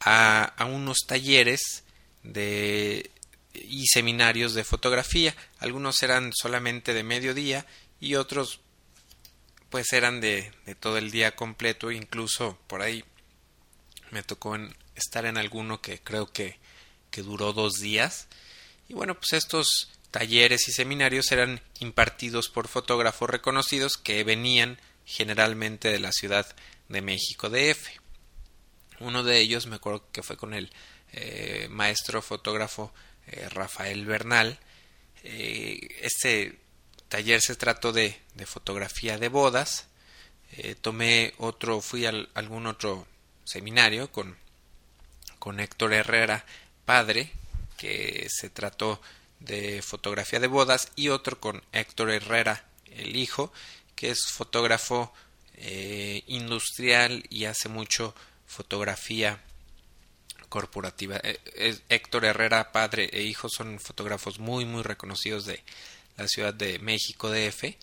a, 0.00 0.44
a 0.44 0.64
unos 0.64 0.98
talleres 1.06 1.84
de 2.22 3.10
y 3.54 3.86
seminarios 3.86 4.54
de 4.54 4.64
fotografía. 4.64 5.34
Algunos 5.58 6.02
eran 6.02 6.32
solamente 6.32 6.94
de 6.94 7.02
mediodía 7.02 7.66
y 8.00 8.14
otros 8.14 8.60
pues 9.70 9.92
eran 9.92 10.20
de, 10.20 10.52
de 10.66 10.74
todo 10.74 10.98
el 10.98 11.10
día 11.10 11.34
completo. 11.36 11.90
Incluso 11.90 12.58
por 12.66 12.82
ahí 12.82 13.04
me 14.10 14.22
tocó 14.22 14.56
estar 14.94 15.24
en 15.24 15.38
alguno 15.38 15.80
que 15.80 16.00
creo 16.00 16.32
que, 16.32 16.58
que 17.10 17.22
duró 17.22 17.52
dos 17.52 17.74
días. 17.74 18.28
Y 18.88 18.94
bueno, 18.94 19.14
pues 19.14 19.32
estos 19.32 19.90
talleres 20.10 20.68
y 20.68 20.72
seminarios 20.72 21.32
eran 21.32 21.62
impartidos 21.80 22.48
por 22.48 22.68
fotógrafos 22.68 23.30
reconocidos 23.30 23.96
que 23.96 24.22
venían 24.24 24.78
generalmente 25.12 25.88
de 25.90 26.00
la 26.00 26.10
Ciudad 26.10 26.46
de 26.88 27.02
México 27.02 27.50
DF. 27.50 27.86
Uno 29.00 29.22
de 29.22 29.40
ellos 29.40 29.66
me 29.66 29.76
acuerdo 29.76 30.10
que 30.10 30.22
fue 30.22 30.36
con 30.38 30.54
el 30.54 30.72
eh, 31.12 31.68
maestro 31.70 32.22
fotógrafo 32.22 32.94
eh, 33.26 33.46
Rafael 33.50 34.06
Bernal. 34.06 34.58
Eh, 35.22 35.98
este 36.00 36.58
taller 37.08 37.42
se 37.42 37.56
trató 37.56 37.92
de, 37.92 38.18
de 38.34 38.46
fotografía 38.46 39.18
de 39.18 39.28
bodas. 39.28 39.88
Tomé 40.82 41.32
otro, 41.38 41.80
fui 41.80 42.04
a 42.04 42.12
algún 42.34 42.66
otro 42.66 43.06
seminario 43.42 44.12
con, 44.12 44.36
con 45.38 45.60
Héctor 45.60 45.94
Herrera, 45.94 46.44
padre, 46.84 47.32
que 47.78 48.26
se 48.28 48.50
trató 48.50 49.00
de 49.40 49.80
fotografía 49.80 50.40
de 50.40 50.48
bodas, 50.48 50.92
y 50.94 51.08
otro 51.08 51.40
con 51.40 51.62
Héctor 51.72 52.10
Herrera, 52.10 52.66
el 52.90 53.16
hijo, 53.16 53.50
que 54.02 54.10
es 54.10 54.26
fotógrafo 54.26 55.12
eh, 55.54 56.24
industrial 56.26 57.22
y 57.30 57.44
hace 57.44 57.68
mucho 57.68 58.16
fotografía 58.48 59.40
corporativa. 60.48 61.20
Eh, 61.22 61.78
Héctor 61.88 62.24
Herrera, 62.24 62.72
padre 62.72 63.08
e 63.12 63.22
hijo, 63.22 63.48
son 63.48 63.78
fotógrafos 63.78 64.40
muy, 64.40 64.64
muy 64.64 64.82
reconocidos 64.82 65.46
de 65.46 65.62
la 66.16 66.26
Ciudad 66.26 66.52
de 66.52 66.80
México 66.80 67.30
DF. 67.30 67.76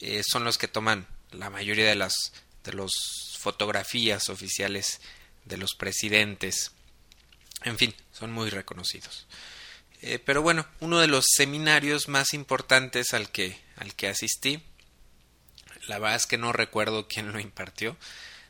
Eh, 0.00 0.22
son 0.30 0.44
los 0.44 0.58
que 0.58 0.68
toman 0.68 1.06
la 1.30 1.48
mayoría 1.48 1.88
de 1.88 1.94
las 1.94 2.34
de 2.62 2.74
las 2.74 2.92
fotografías 3.38 4.28
oficiales 4.28 5.00
de 5.46 5.56
los 5.56 5.74
presidentes. 5.74 6.72
En 7.62 7.78
fin, 7.78 7.94
son 8.12 8.30
muy 8.30 8.50
reconocidos. 8.50 9.26
Pero 10.26 10.42
bueno, 10.42 10.66
uno 10.80 11.00
de 11.00 11.06
los 11.06 11.24
seminarios 11.34 12.08
más 12.08 12.34
importantes 12.34 13.14
al 13.14 13.30
que, 13.30 13.58
al 13.76 13.94
que 13.94 14.08
asistí, 14.08 14.62
la 15.86 15.98
verdad 15.98 16.16
es 16.16 16.26
que 16.26 16.38
no 16.38 16.52
recuerdo 16.52 17.08
quién 17.08 17.32
lo 17.32 17.40
impartió, 17.40 17.96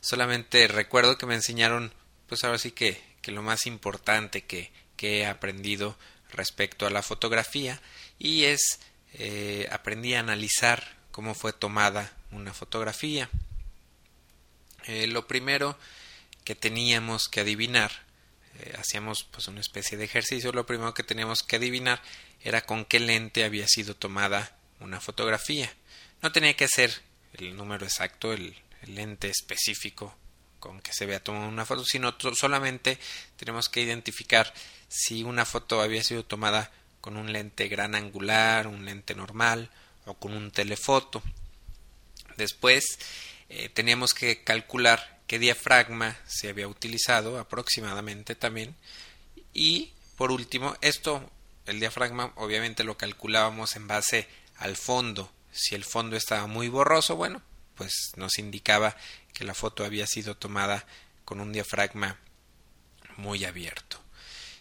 solamente 0.00 0.68
recuerdo 0.68 1.18
que 1.18 1.26
me 1.26 1.34
enseñaron, 1.34 1.92
pues 2.28 2.44
ahora 2.44 2.58
sí 2.58 2.70
que 2.72 3.00
que 3.26 3.32
lo 3.32 3.42
más 3.42 3.66
importante 3.66 4.44
que, 4.44 4.70
que 4.96 5.18
he 5.18 5.26
aprendido 5.26 5.98
respecto 6.30 6.86
a 6.86 6.90
la 6.90 7.02
fotografía 7.02 7.82
y 8.20 8.44
es 8.44 8.78
eh, 9.14 9.68
aprendí 9.72 10.14
a 10.14 10.20
analizar 10.20 10.96
cómo 11.10 11.34
fue 11.34 11.52
tomada 11.52 12.12
una 12.30 12.54
fotografía. 12.54 13.28
Eh, 14.84 15.08
lo 15.08 15.26
primero 15.26 15.76
que 16.44 16.54
teníamos 16.54 17.26
que 17.26 17.40
adivinar, 17.40 17.90
eh, 18.60 18.76
hacíamos 18.78 19.26
pues 19.28 19.48
una 19.48 19.58
especie 19.58 19.98
de 19.98 20.04
ejercicio, 20.04 20.52
lo 20.52 20.64
primero 20.64 20.94
que 20.94 21.02
teníamos 21.02 21.42
que 21.42 21.56
adivinar 21.56 22.00
era 22.42 22.60
con 22.60 22.84
qué 22.84 23.00
lente 23.00 23.42
había 23.42 23.66
sido 23.66 23.96
tomada 23.96 24.56
una 24.78 25.00
fotografía. 25.00 25.68
No 26.22 26.30
tenía 26.30 26.54
que 26.54 26.68
ser 26.68 26.92
el 27.38 27.56
número 27.56 27.84
exacto, 27.84 28.32
el, 28.32 28.54
el 28.82 28.94
lente 28.94 29.28
específico 29.28 30.14
con 30.58 30.80
que 30.80 30.92
se 30.92 31.06
vea 31.06 31.22
tomada 31.22 31.46
una 31.46 31.66
foto, 31.66 31.84
sino 31.84 32.14
solamente 32.34 32.98
tenemos 33.36 33.68
que 33.68 33.82
identificar 33.82 34.52
si 34.88 35.22
una 35.22 35.44
foto 35.44 35.80
había 35.80 36.02
sido 36.02 36.24
tomada 36.24 36.70
con 37.00 37.16
un 37.16 37.32
lente 37.32 37.68
gran 37.68 37.94
angular, 37.94 38.66
un 38.66 38.84
lente 38.84 39.14
normal 39.14 39.70
o 40.06 40.14
con 40.14 40.32
un 40.32 40.50
telefoto. 40.50 41.22
Después 42.36 42.98
eh, 43.48 43.68
teníamos 43.68 44.12
que 44.12 44.42
calcular 44.42 45.20
qué 45.26 45.38
diafragma 45.38 46.16
se 46.26 46.48
había 46.48 46.68
utilizado 46.68 47.38
aproximadamente 47.38 48.34
también 48.34 48.74
y 49.52 49.92
por 50.16 50.32
último 50.32 50.76
esto 50.80 51.30
el 51.66 51.80
diafragma 51.80 52.32
obviamente 52.36 52.84
lo 52.84 52.96
calculábamos 52.96 53.76
en 53.76 53.86
base 53.88 54.28
al 54.56 54.76
fondo 54.76 55.30
si 55.56 55.74
el 55.74 55.84
fondo 55.84 56.16
estaba 56.16 56.46
muy 56.46 56.68
borroso 56.68 57.16
bueno 57.16 57.42
pues 57.76 58.12
nos 58.16 58.38
indicaba 58.38 58.96
que 59.32 59.44
la 59.44 59.54
foto 59.54 59.84
había 59.84 60.06
sido 60.06 60.36
tomada 60.36 60.86
con 61.24 61.40
un 61.40 61.52
diafragma 61.52 62.18
muy 63.16 63.44
abierto. 63.44 64.00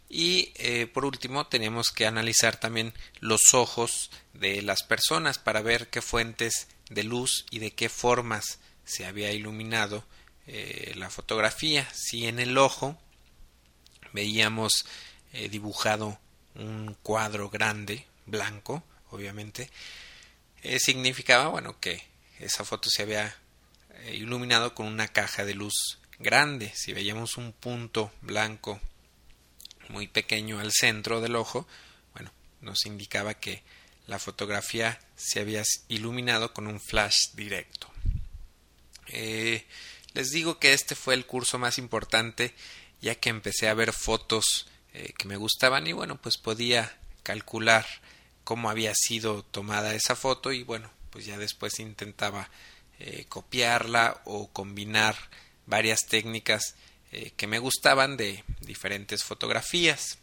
Y 0.09 0.51
eh, 0.55 0.87
por 0.87 1.05
último 1.05 1.47
tenemos 1.47 1.91
que 1.91 2.05
analizar 2.05 2.59
también 2.59 2.93
los 3.19 3.53
ojos 3.53 4.11
de 4.33 4.61
las 4.61 4.83
personas 4.83 5.39
para 5.39 5.61
ver 5.61 5.89
qué 5.89 6.01
fuentes 6.01 6.67
de 6.89 7.03
luz 7.03 7.45
y 7.49 7.59
de 7.59 7.71
qué 7.71 7.89
formas 7.89 8.59
se 8.83 9.05
había 9.05 9.31
iluminado 9.31 10.05
eh, 10.45 10.93
la 10.95 11.09
fotografía. 11.09 11.87
Si 11.93 12.27
en 12.27 12.39
el 12.39 12.57
ojo 12.57 12.97
veíamos 14.13 14.85
eh, 15.33 15.49
dibujado 15.49 16.19
un 16.53 16.95
cuadro 17.01 17.49
grande, 17.49 18.05
blanco, 18.25 18.83
obviamente, 19.09 19.69
significaba 20.79 21.47
bueno 21.47 21.79
que 21.79 22.03
esa 22.39 22.65
foto 22.65 22.89
se 22.89 23.03
había 23.03 23.35
eh, 23.89 24.15
iluminado 24.15 24.75
con 24.75 24.87
una 24.87 25.07
caja 25.07 25.45
de 25.45 25.55
luz 25.55 25.99
grande. 26.19 26.71
Si 26.75 26.93
veíamos 26.93 27.37
un 27.37 27.53
punto 27.53 28.11
blanco 28.21 28.79
muy 29.89 30.07
pequeño 30.07 30.59
al 30.59 30.71
centro 30.71 31.21
del 31.21 31.35
ojo, 31.35 31.67
bueno, 32.13 32.31
nos 32.61 32.85
indicaba 32.85 33.35
que 33.35 33.63
la 34.07 34.19
fotografía 34.19 34.99
se 35.15 35.39
había 35.39 35.63
iluminado 35.87 36.53
con 36.53 36.67
un 36.67 36.79
flash 36.79 37.31
directo. 37.33 37.89
Eh, 39.07 39.65
les 40.13 40.31
digo 40.31 40.59
que 40.59 40.73
este 40.73 40.95
fue 40.95 41.13
el 41.13 41.25
curso 41.25 41.59
más 41.59 41.77
importante 41.77 42.53
ya 43.01 43.15
que 43.15 43.29
empecé 43.29 43.67
a 43.67 43.73
ver 43.73 43.93
fotos 43.93 44.67
eh, 44.93 45.13
que 45.17 45.27
me 45.27 45.37
gustaban 45.37 45.85
y 45.87 45.93
bueno, 45.93 46.19
pues 46.19 46.37
podía 46.37 46.97
calcular 47.23 47.85
cómo 48.45 48.69
había 48.69 48.93
sido 48.95 49.43
tomada 49.43 49.93
esa 49.93 50.15
foto 50.15 50.53
y 50.53 50.63
bueno, 50.63 50.89
pues 51.09 51.25
ya 51.25 51.37
después 51.37 51.79
intentaba 51.79 52.49
eh, 52.99 53.25
copiarla 53.27 54.21
o 54.23 54.47
combinar 54.53 55.17
varias 55.65 55.99
técnicas 56.07 56.75
eh, 57.11 57.31
que 57.35 57.47
me 57.47 57.59
gustaban 57.59 58.15
de 58.15 58.45
diferentes 58.61 59.23
fotografías. 59.23 60.19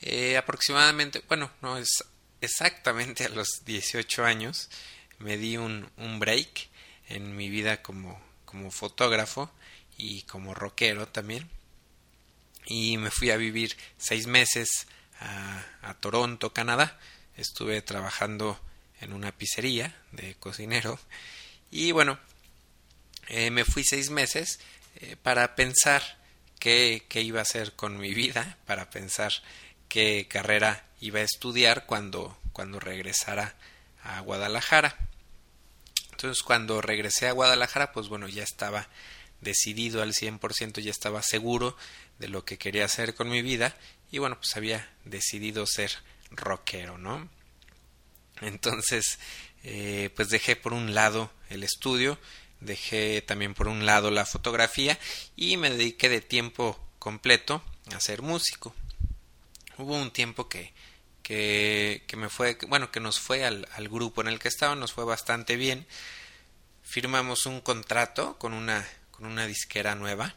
Eh, 0.00 0.36
aproximadamente, 0.36 1.22
bueno, 1.28 1.50
no 1.62 1.78
es 1.78 2.02
exactamente 2.40 3.24
a 3.24 3.28
los 3.28 3.62
18 3.64 4.24
años 4.24 4.68
me 5.18 5.36
di 5.36 5.56
un, 5.56 5.88
un 5.96 6.18
break 6.18 6.68
en 7.08 7.36
mi 7.36 7.48
vida 7.48 7.82
como, 7.82 8.20
como 8.44 8.70
fotógrafo 8.70 9.50
y 9.96 10.22
como 10.22 10.54
rockero 10.54 11.08
también. 11.08 11.48
Y 12.66 12.96
me 12.96 13.10
fui 13.10 13.30
a 13.30 13.36
vivir 13.36 13.76
seis 13.98 14.26
meses 14.26 14.86
a, 15.20 15.94
Toronto, 16.00 16.52
Canadá. 16.52 16.98
Estuve 17.36 17.82
trabajando 17.82 18.60
en 19.00 19.12
una 19.12 19.32
pizzería 19.32 19.94
de 20.12 20.34
cocinero 20.36 20.98
y 21.70 21.92
bueno 21.92 22.18
eh, 23.28 23.50
me 23.50 23.64
fui 23.64 23.82
seis 23.84 24.10
meses 24.10 24.60
eh, 24.96 25.16
para 25.20 25.56
pensar 25.56 26.02
qué, 26.58 27.04
qué, 27.08 27.22
iba 27.22 27.40
a 27.40 27.42
hacer 27.42 27.72
con 27.74 27.98
mi 27.98 28.14
vida 28.14 28.56
para 28.66 28.90
pensar 28.90 29.32
qué 29.88 30.26
carrera 30.28 30.86
iba 31.00 31.18
a 31.20 31.24
estudiar 31.24 31.86
cuando 31.86 32.38
cuando 32.52 32.78
regresara 32.78 33.54
a 34.04 34.20
Guadalajara. 34.20 34.96
Entonces 36.12 36.42
cuando 36.42 36.80
regresé 36.80 37.26
a 37.26 37.32
Guadalajara, 37.32 37.92
pues 37.92 38.08
bueno, 38.08 38.28
ya 38.28 38.44
estaba 38.44 38.88
decidido 39.40 40.02
al 40.02 40.14
100%, 40.14 40.80
ya 40.80 40.90
estaba 40.90 41.22
seguro 41.22 41.76
de 42.24 42.30
lo 42.30 42.42
que 42.46 42.56
quería 42.56 42.86
hacer 42.86 43.14
con 43.14 43.28
mi 43.28 43.42
vida 43.42 43.76
y 44.10 44.16
bueno, 44.16 44.38
pues 44.38 44.56
había 44.56 44.90
decidido 45.04 45.66
ser 45.66 45.92
rockero, 46.30 46.96
¿no? 46.96 47.28
Entonces, 48.40 49.18
eh, 49.62 50.08
pues 50.16 50.30
dejé 50.30 50.56
por 50.56 50.72
un 50.72 50.94
lado 50.94 51.30
el 51.50 51.62
estudio, 51.62 52.18
dejé 52.60 53.20
también 53.20 53.52
por 53.52 53.68
un 53.68 53.84
lado 53.84 54.10
la 54.10 54.24
fotografía 54.24 54.98
y 55.36 55.58
me 55.58 55.68
dediqué 55.68 56.08
de 56.08 56.22
tiempo 56.22 56.80
completo 56.98 57.62
a 57.94 58.00
ser 58.00 58.22
músico. 58.22 58.74
Hubo 59.76 59.94
un 59.94 60.10
tiempo 60.10 60.48
que, 60.48 60.72
que, 61.22 62.04
que 62.06 62.16
me 62.16 62.30
fue, 62.30 62.56
bueno, 62.68 62.90
que 62.90 63.00
nos 63.00 63.20
fue 63.20 63.44
al, 63.44 63.68
al 63.74 63.90
grupo 63.90 64.22
en 64.22 64.28
el 64.28 64.38
que 64.38 64.48
estaba, 64.48 64.74
nos 64.74 64.94
fue 64.94 65.04
bastante 65.04 65.56
bien. 65.56 65.86
Firmamos 66.84 67.44
un 67.44 67.60
contrato 67.60 68.38
con 68.38 68.54
una, 68.54 68.88
con 69.10 69.26
una 69.26 69.46
disquera 69.46 69.94
nueva 69.94 70.36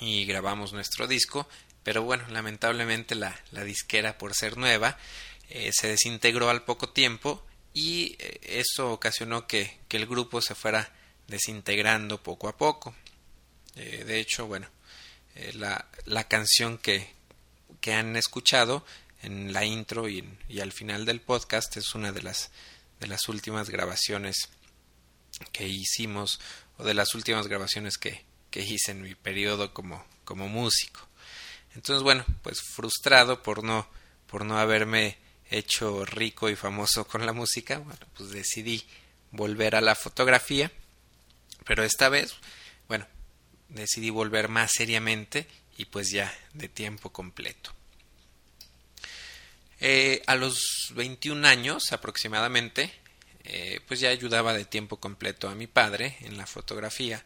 y 0.00 0.24
grabamos 0.26 0.72
nuestro 0.72 1.06
disco, 1.06 1.48
pero 1.82 2.02
bueno, 2.02 2.24
lamentablemente 2.30 3.14
la, 3.14 3.38
la 3.52 3.64
disquera 3.64 4.18
por 4.18 4.34
ser 4.34 4.56
nueva 4.56 4.98
eh, 5.48 5.70
se 5.72 5.88
desintegró 5.88 6.50
al 6.50 6.64
poco 6.64 6.88
tiempo 6.88 7.44
y 7.72 8.16
eh, 8.18 8.40
eso 8.42 8.92
ocasionó 8.92 9.46
que, 9.46 9.78
que, 9.88 9.96
el 9.96 10.06
grupo 10.06 10.40
se 10.40 10.54
fuera 10.54 10.92
desintegrando 11.28 12.22
poco 12.22 12.48
a 12.48 12.56
poco. 12.56 12.94
Eh, 13.76 14.04
de 14.04 14.18
hecho, 14.18 14.46
bueno, 14.46 14.68
la, 15.54 15.86
la, 16.06 16.24
canción 16.24 16.78
que, 16.78 17.10
que, 17.80 17.92
han 17.92 18.16
escuchado 18.16 18.84
en 19.22 19.52
la 19.52 19.64
intro 19.64 20.08
y, 20.08 20.24
y, 20.48 20.60
al 20.60 20.72
final 20.72 21.04
del 21.04 21.20
podcast 21.20 21.76
es 21.76 21.94
una 21.94 22.10
de 22.10 22.22
las, 22.22 22.50
de 22.98 23.06
las 23.06 23.28
últimas 23.28 23.70
grabaciones 23.70 24.48
que 25.52 25.68
hicimos 25.68 26.40
o 26.78 26.84
de 26.84 26.94
las 26.94 27.14
últimas 27.14 27.46
grabaciones 27.46 27.98
que, 27.98 28.24
que 28.50 28.60
hice 28.60 28.92
en 28.92 29.02
mi 29.02 29.14
periodo 29.14 29.72
como, 29.74 30.04
como 30.24 30.48
músico. 30.48 31.00
Entonces, 31.74 32.02
bueno, 32.02 32.24
pues 32.42 32.62
frustrado 32.62 33.42
por 33.42 33.62
no, 33.62 33.86
por 34.26 34.44
no 34.44 34.58
haberme 34.58 35.18
hecho 35.50 36.04
rico 36.04 36.48
y 36.48 36.56
famoso 36.56 37.06
con 37.06 37.24
la 37.26 37.32
música, 37.32 37.78
bueno, 37.78 38.00
pues 38.16 38.30
decidí 38.30 38.84
volver 39.30 39.76
a 39.76 39.80
la 39.80 39.94
fotografía, 39.94 40.72
pero 41.64 41.84
esta 41.84 42.08
vez, 42.08 42.34
bueno, 42.88 43.06
decidí 43.68 44.10
volver 44.10 44.48
más 44.48 44.72
seriamente 44.72 45.46
y 45.76 45.84
pues 45.84 46.10
ya 46.10 46.32
de 46.54 46.68
tiempo 46.68 47.12
completo. 47.12 47.72
Eh, 49.78 50.22
a 50.26 50.34
los 50.34 50.92
21 50.94 51.46
años 51.46 51.92
aproximadamente, 51.92 52.90
eh, 53.44 53.80
pues 53.86 54.00
ya 54.00 54.08
ayudaba 54.08 54.54
de 54.54 54.64
tiempo 54.64 54.96
completo 54.96 55.48
a 55.48 55.54
mi 55.54 55.66
padre 55.66 56.16
en 56.20 56.38
la 56.38 56.46
fotografía 56.46 57.22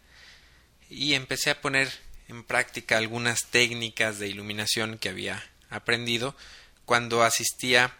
y 0.90 1.14
empecé 1.14 1.50
a 1.50 1.60
poner 1.60 1.90
en 2.28 2.44
práctica 2.44 2.98
algunas 2.98 3.46
técnicas 3.50 4.18
de 4.18 4.28
iluminación 4.28 4.98
que 4.98 5.08
había 5.08 5.42
aprendido 5.70 6.36
cuando 6.84 7.22
asistía 7.22 7.96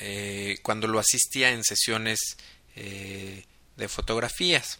eh, 0.00 0.58
cuando 0.62 0.86
lo 0.86 0.98
asistía 0.98 1.50
en 1.50 1.64
sesiones 1.64 2.36
eh, 2.76 3.44
de 3.76 3.88
fotografías. 3.88 4.78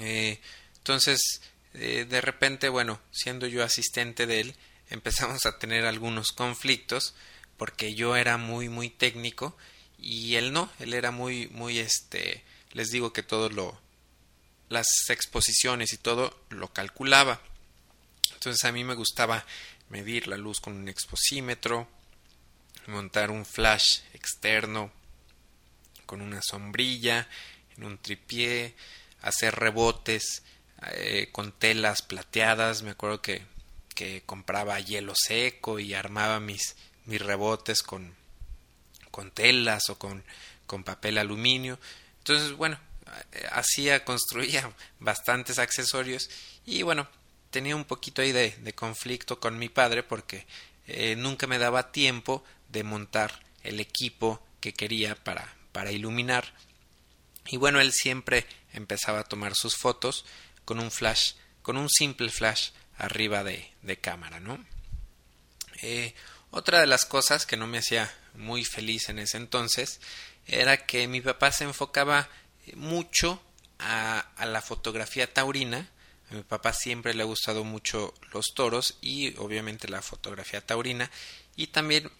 Eh, 0.00 0.40
entonces, 0.78 1.40
de 1.72 2.20
repente, 2.22 2.68
bueno, 2.70 3.00
siendo 3.10 3.46
yo 3.46 3.62
asistente 3.62 4.26
de 4.26 4.40
él, 4.40 4.56
empezamos 4.90 5.46
a 5.46 5.58
tener 5.58 5.84
algunos 5.84 6.32
conflictos 6.32 7.14
porque 7.56 7.94
yo 7.94 8.16
era 8.16 8.36
muy, 8.36 8.68
muy 8.68 8.90
técnico 8.90 9.56
y 9.98 10.34
él 10.34 10.52
no, 10.52 10.70
él 10.78 10.94
era 10.94 11.10
muy, 11.10 11.48
muy, 11.48 11.78
este, 11.78 12.44
les 12.72 12.88
digo 12.88 13.12
que 13.12 13.22
todo 13.22 13.48
lo, 13.48 13.80
las 14.68 14.86
exposiciones 15.08 15.92
y 15.92 15.98
todo 15.98 16.38
lo 16.50 16.72
calculaba. 16.72 17.40
Entonces 18.34 18.64
a 18.64 18.72
mí 18.72 18.84
me 18.84 18.94
gustaba 18.94 19.44
medir 19.88 20.28
la 20.28 20.36
luz 20.36 20.60
con 20.60 20.74
un 20.74 20.88
exposímetro, 20.88 21.88
montar 22.86 23.30
un 23.30 23.44
flash 23.44 24.00
externo 24.12 24.92
con 26.06 26.20
una 26.20 26.40
sombrilla, 26.42 27.28
en 27.76 27.84
un 27.84 27.98
tripié, 27.98 28.74
hacer 29.22 29.54
rebotes 29.54 30.42
eh, 30.92 31.28
con 31.32 31.52
telas 31.52 32.02
plateadas. 32.02 32.82
Me 32.82 32.90
acuerdo 32.90 33.20
que, 33.20 33.42
que 33.94 34.22
compraba 34.24 34.78
hielo 34.80 35.14
seco 35.16 35.78
y 35.78 35.94
armaba 35.94 36.40
mis, 36.40 36.76
mis 37.06 37.20
rebotes 37.20 37.82
con, 37.82 38.14
con 39.10 39.30
telas 39.30 39.90
o 39.90 39.98
con, 39.98 40.24
con 40.66 40.84
papel 40.84 41.18
aluminio. 41.18 41.78
Entonces, 42.18 42.52
bueno, 42.52 42.78
hacía, 43.52 44.04
construía 44.04 44.72
bastantes 44.98 45.58
accesorios 45.58 46.30
y 46.64 46.82
bueno, 46.82 47.08
tenía 47.50 47.76
un 47.76 47.84
poquito 47.84 48.22
ahí 48.22 48.32
de, 48.32 48.74
conflicto 48.74 49.40
con 49.40 49.58
mi 49.58 49.68
padre 49.68 50.02
porque 50.02 50.46
eh, 50.86 51.16
nunca 51.16 51.46
me 51.46 51.58
daba 51.58 51.92
tiempo 51.92 52.44
de 52.68 52.84
montar 52.84 53.40
el 53.62 53.80
equipo 53.80 54.44
que 54.60 54.74
quería 54.74 55.14
para, 55.14 55.54
para 55.72 55.92
iluminar. 55.92 56.52
Y 57.46 57.56
bueno, 57.56 57.80
él 57.80 57.92
siempre 57.92 58.46
empezaba 58.72 59.20
a 59.20 59.24
tomar 59.24 59.54
sus 59.54 59.76
fotos 59.76 60.24
con 60.64 60.80
un 60.80 60.90
flash, 60.90 61.34
con 61.62 61.76
un 61.76 61.88
simple 61.88 62.28
flash 62.30 62.70
arriba 62.98 63.44
de, 63.44 63.70
de 63.82 63.98
cámara, 63.98 64.40
¿no? 64.40 64.64
Eh, 65.82 66.14
otra 66.50 66.80
de 66.80 66.86
las 66.86 67.04
cosas 67.04 67.46
que 67.46 67.56
no 67.56 67.66
me 67.66 67.78
hacía 67.78 68.12
muy 68.34 68.64
feliz 68.64 69.08
en 69.08 69.18
ese 69.18 69.36
entonces 69.36 70.00
era 70.46 70.86
que 70.86 71.08
mi 71.08 71.20
papá 71.20 71.52
se 71.52 71.64
enfocaba 71.64 72.28
mucho 72.74 73.40
a, 73.78 74.26
la 74.46 74.62
fotografía 74.62 75.32
taurina. 75.32 75.90
A 76.30 76.34
mi 76.34 76.42
papá 76.42 76.72
siempre 76.72 77.14
le 77.14 77.22
ha 77.22 77.26
gustado 77.26 77.64
mucho 77.64 78.14
los 78.32 78.46
toros 78.54 78.98
y 79.00 79.36
obviamente 79.36 79.88
la 79.88 80.02
fotografía 80.02 80.60
taurina 80.60 81.10
y 81.54 81.68
también 81.68 82.10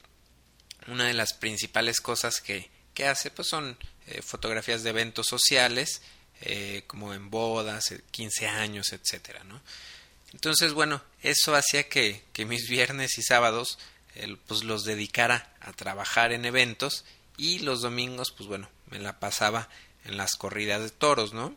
una 0.87 1.07
de 1.07 1.15
las 1.15 1.33
principales 1.33 2.01
cosas 2.01 2.41
que, 2.41 2.71
que 2.95 3.07
hace 3.07 3.31
pues 3.31 3.49
son 3.49 3.77
eh, 4.07 4.23
fotografías 4.23 4.85
de 4.85 4.91
eventos 4.91 5.27
sociales 5.27 6.03
eh, 6.43 6.85
como 6.87 7.15
en 7.15 7.31
bodas, 7.31 7.93
15 8.11 8.45
eh, 8.45 8.49
años, 8.49 8.93
etcétera, 8.93 9.43
¿no? 9.45 9.61
Entonces, 10.33 10.73
bueno, 10.75 11.03
eso 11.23 11.57
hacía 11.57 11.89
que, 11.89 12.23
que 12.33 12.45
mis 12.45 12.69
viernes 12.69 13.19
y 13.19 13.23
sábados 13.23 13.79
pues 14.47 14.65
los 14.65 14.85
dedicara 14.85 15.55
a 15.61 15.75
trabajar 15.75 16.33
en 16.33 16.47
eventos 16.47 17.05
y 17.37 17.59
los 17.59 17.83
domingos, 17.83 18.33
pues 18.33 18.49
bueno, 18.49 18.71
me 18.87 18.99
la 18.99 19.21
pasaba 19.21 19.69
en 20.07 20.17
las 20.17 20.37
corridas 20.37 20.83
de 20.83 20.91
toros, 20.91 21.33
¿no? 21.33 21.55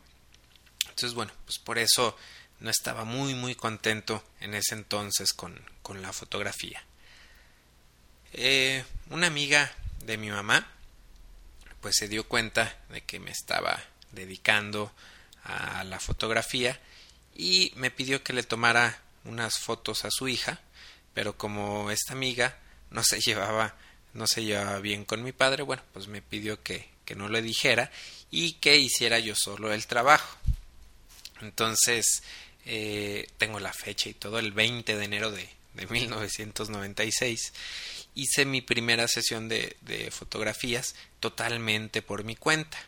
Entonces, 0.82 1.14
bueno, 1.14 1.32
pues 1.44 1.58
por 1.58 1.78
eso 1.78 2.16
no 2.60 2.70
estaba 2.70 3.04
muy, 3.04 3.34
muy 3.34 3.54
contento 3.54 4.22
en 4.40 4.54
ese 4.54 4.74
entonces 4.74 5.32
con, 5.32 5.60
con 5.82 6.02
la 6.02 6.12
fotografía. 6.12 6.82
Eh, 8.32 8.84
una 9.08 9.26
amiga 9.26 9.72
de 10.04 10.16
mi 10.16 10.30
mamá 10.30 10.66
pues 11.80 11.96
se 11.96 12.08
dio 12.08 12.28
cuenta 12.28 12.78
de 12.90 13.00
que 13.00 13.18
me 13.18 13.30
estaba 13.30 13.82
dedicando 14.12 14.92
a 15.44 15.82
la 15.84 15.98
fotografía 15.98 16.78
y 17.34 17.72
me 17.76 17.90
pidió 17.90 18.22
que 18.22 18.32
le 18.32 18.42
tomara 18.42 19.00
unas 19.24 19.58
fotos 19.58 20.04
a 20.04 20.10
su 20.10 20.28
hija, 20.28 20.60
pero 21.14 21.36
como 21.36 21.90
esta 21.90 22.12
amiga 22.12 22.58
no 22.90 23.02
se 23.02 23.20
llevaba 23.20 23.76
no 24.12 24.26
se 24.26 24.42
llevaba 24.42 24.80
bien 24.80 25.04
con 25.04 25.22
mi 25.22 25.32
padre, 25.32 25.62
bueno, 25.62 25.82
pues 25.92 26.08
me 26.08 26.20
pidió 26.20 26.62
que, 26.62 26.88
que 27.10 27.16
no 27.16 27.28
le 27.28 27.42
dijera 27.42 27.90
y 28.30 28.52
que 28.52 28.76
hiciera 28.76 29.18
yo 29.18 29.34
solo 29.34 29.72
el 29.72 29.88
trabajo. 29.88 30.38
Entonces, 31.40 32.22
eh, 32.64 33.26
tengo 33.36 33.58
la 33.58 33.72
fecha 33.72 34.08
y 34.08 34.14
todo, 34.14 34.38
el 34.38 34.52
20 34.52 34.96
de 34.96 35.04
enero 35.04 35.32
de, 35.32 35.48
de 35.74 35.86
1996 35.88 37.52
hice 38.14 38.44
mi 38.44 38.60
primera 38.60 39.08
sesión 39.08 39.48
de, 39.48 39.76
de 39.80 40.12
fotografías 40.12 40.94
totalmente 41.18 42.00
por 42.00 42.22
mi 42.22 42.36
cuenta. 42.36 42.78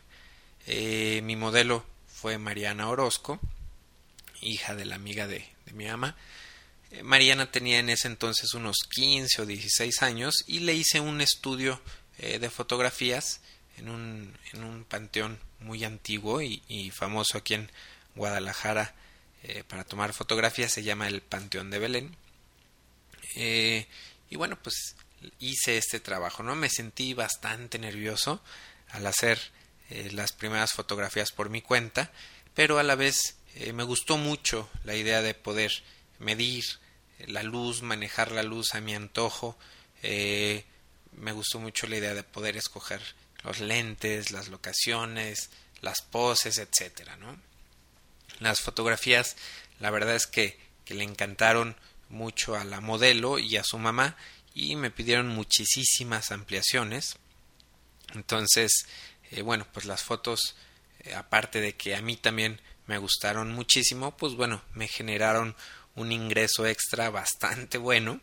Eh, 0.67 1.19
mi 1.25 1.35
modelo 1.35 1.85
fue 2.07 2.37
Mariana 2.37 2.87
Orozco, 2.87 3.41
hija 4.39 4.73
de 4.73 4.85
la 4.85 4.95
amiga 4.95 5.27
de, 5.27 5.45
de 5.65 5.73
mi 5.73 5.89
ama. 5.89 6.15
Eh, 6.91 7.03
Mariana 7.03 7.51
tenía 7.51 7.79
en 7.79 7.89
ese 7.89 8.07
entonces 8.07 8.53
unos 8.53 8.77
15 8.89 9.41
o 9.41 9.45
16 9.45 10.01
años 10.01 10.45
y 10.47 10.59
le 10.59 10.75
hice 10.75 11.01
un 11.01 11.19
estudio 11.19 11.81
de 12.19 12.49
fotografías 12.51 13.41
en 13.77 13.89
un, 13.89 14.37
en 14.53 14.63
un 14.63 14.83
panteón 14.83 15.39
muy 15.59 15.83
antiguo 15.83 16.41
y, 16.41 16.61
y 16.67 16.91
famoso 16.91 17.37
aquí 17.37 17.53
en 17.55 17.71
Guadalajara 18.15 18.93
para 19.67 19.83
tomar 19.83 20.13
fotografías, 20.13 20.71
se 20.71 20.83
llama 20.83 21.09
el 21.09 21.21
Panteón 21.21 21.69
de 21.69 21.79
Belén. 21.79 22.15
y 23.35 24.35
bueno, 24.37 24.57
pues 24.63 24.95
hice 25.39 25.77
este 25.77 25.99
trabajo, 25.99 26.43
¿no? 26.43 26.55
Me 26.55 26.69
sentí 26.69 27.13
bastante 27.13 27.79
nervioso 27.79 28.41
al 28.89 29.05
hacer 29.07 29.39
eh, 29.89 30.09
las 30.11 30.31
primeras 30.31 30.71
fotografías 30.73 31.31
por 31.31 31.49
mi 31.49 31.61
cuenta, 31.61 32.11
pero 32.53 32.79
a 32.79 32.83
la 32.83 32.95
vez 32.95 33.37
eh, 33.55 33.73
me 33.73 33.83
gustó 33.83 34.17
mucho 34.17 34.69
la 34.83 34.95
idea 34.95 35.21
de 35.21 35.33
poder 35.33 35.71
medir 36.19 36.63
la 37.27 37.43
luz, 37.43 37.81
manejar 37.81 38.31
la 38.31 38.43
luz 38.43 38.75
a 38.75 38.81
mi 38.81 38.95
antojo, 38.95 39.57
eh, 40.01 40.63
me 41.13 41.31
gustó 41.31 41.59
mucho 41.59 41.87
la 41.87 41.97
idea 41.97 42.13
de 42.13 42.23
poder 42.23 42.57
escoger 42.57 43.01
los 43.43 43.59
lentes, 43.59 44.31
las 44.31 44.47
locaciones, 44.47 45.49
las 45.81 46.01
poses, 46.01 46.57
etcétera, 46.57 47.17
¿no? 47.17 47.37
Las 48.39 48.61
fotografías, 48.61 49.35
la 49.79 49.91
verdad 49.91 50.15
es 50.15 50.27
que, 50.27 50.59
que 50.85 50.93
le 50.93 51.03
encantaron 51.03 51.75
mucho 52.09 52.55
a 52.55 52.63
la 52.63 52.81
modelo 52.81 53.39
y 53.39 53.57
a 53.57 53.63
su 53.63 53.77
mamá 53.77 54.15
y 54.53 54.75
me 54.75 54.91
pidieron 54.91 55.27
muchísimas 55.27 56.31
ampliaciones. 56.31 57.17
Entonces, 58.13 58.85
eh, 59.31 59.41
bueno, 59.41 59.67
pues 59.73 59.85
las 59.85 60.03
fotos, 60.03 60.55
eh, 60.99 61.15
aparte 61.15 61.59
de 61.59 61.75
que 61.75 61.95
a 61.95 62.01
mí 62.01 62.15
también 62.15 62.61
me 62.85 62.97
gustaron 62.97 63.51
muchísimo, 63.51 64.15
pues 64.15 64.33
bueno, 64.35 64.61
me 64.73 64.87
generaron 64.87 65.55
un 65.95 66.11
ingreso 66.11 66.65
extra 66.65 67.09
bastante 67.09 67.77
bueno. 67.79 68.21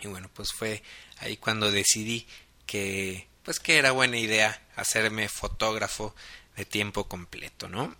Y 0.00 0.08
bueno, 0.08 0.30
pues 0.34 0.52
fue 0.52 0.82
ahí 1.18 1.36
cuando 1.36 1.70
decidí 1.70 2.26
que 2.66 3.28
pues 3.44 3.60
que 3.60 3.78
era 3.78 3.92
buena 3.92 4.18
idea 4.18 4.60
hacerme 4.76 5.28
fotógrafo 5.28 6.14
de 6.56 6.64
tiempo 6.64 7.08
completo, 7.08 7.68
¿no? 7.68 7.94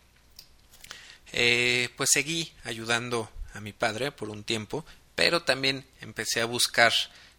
Eh, 1.32 1.90
pues 1.96 2.10
seguí 2.12 2.52
ayudando 2.64 3.30
a 3.54 3.60
mi 3.60 3.72
padre 3.72 4.12
por 4.12 4.30
un 4.30 4.44
tiempo, 4.44 4.84
pero 5.14 5.42
también 5.42 5.84
empecé 6.00 6.40
a 6.40 6.46
buscar 6.46 6.92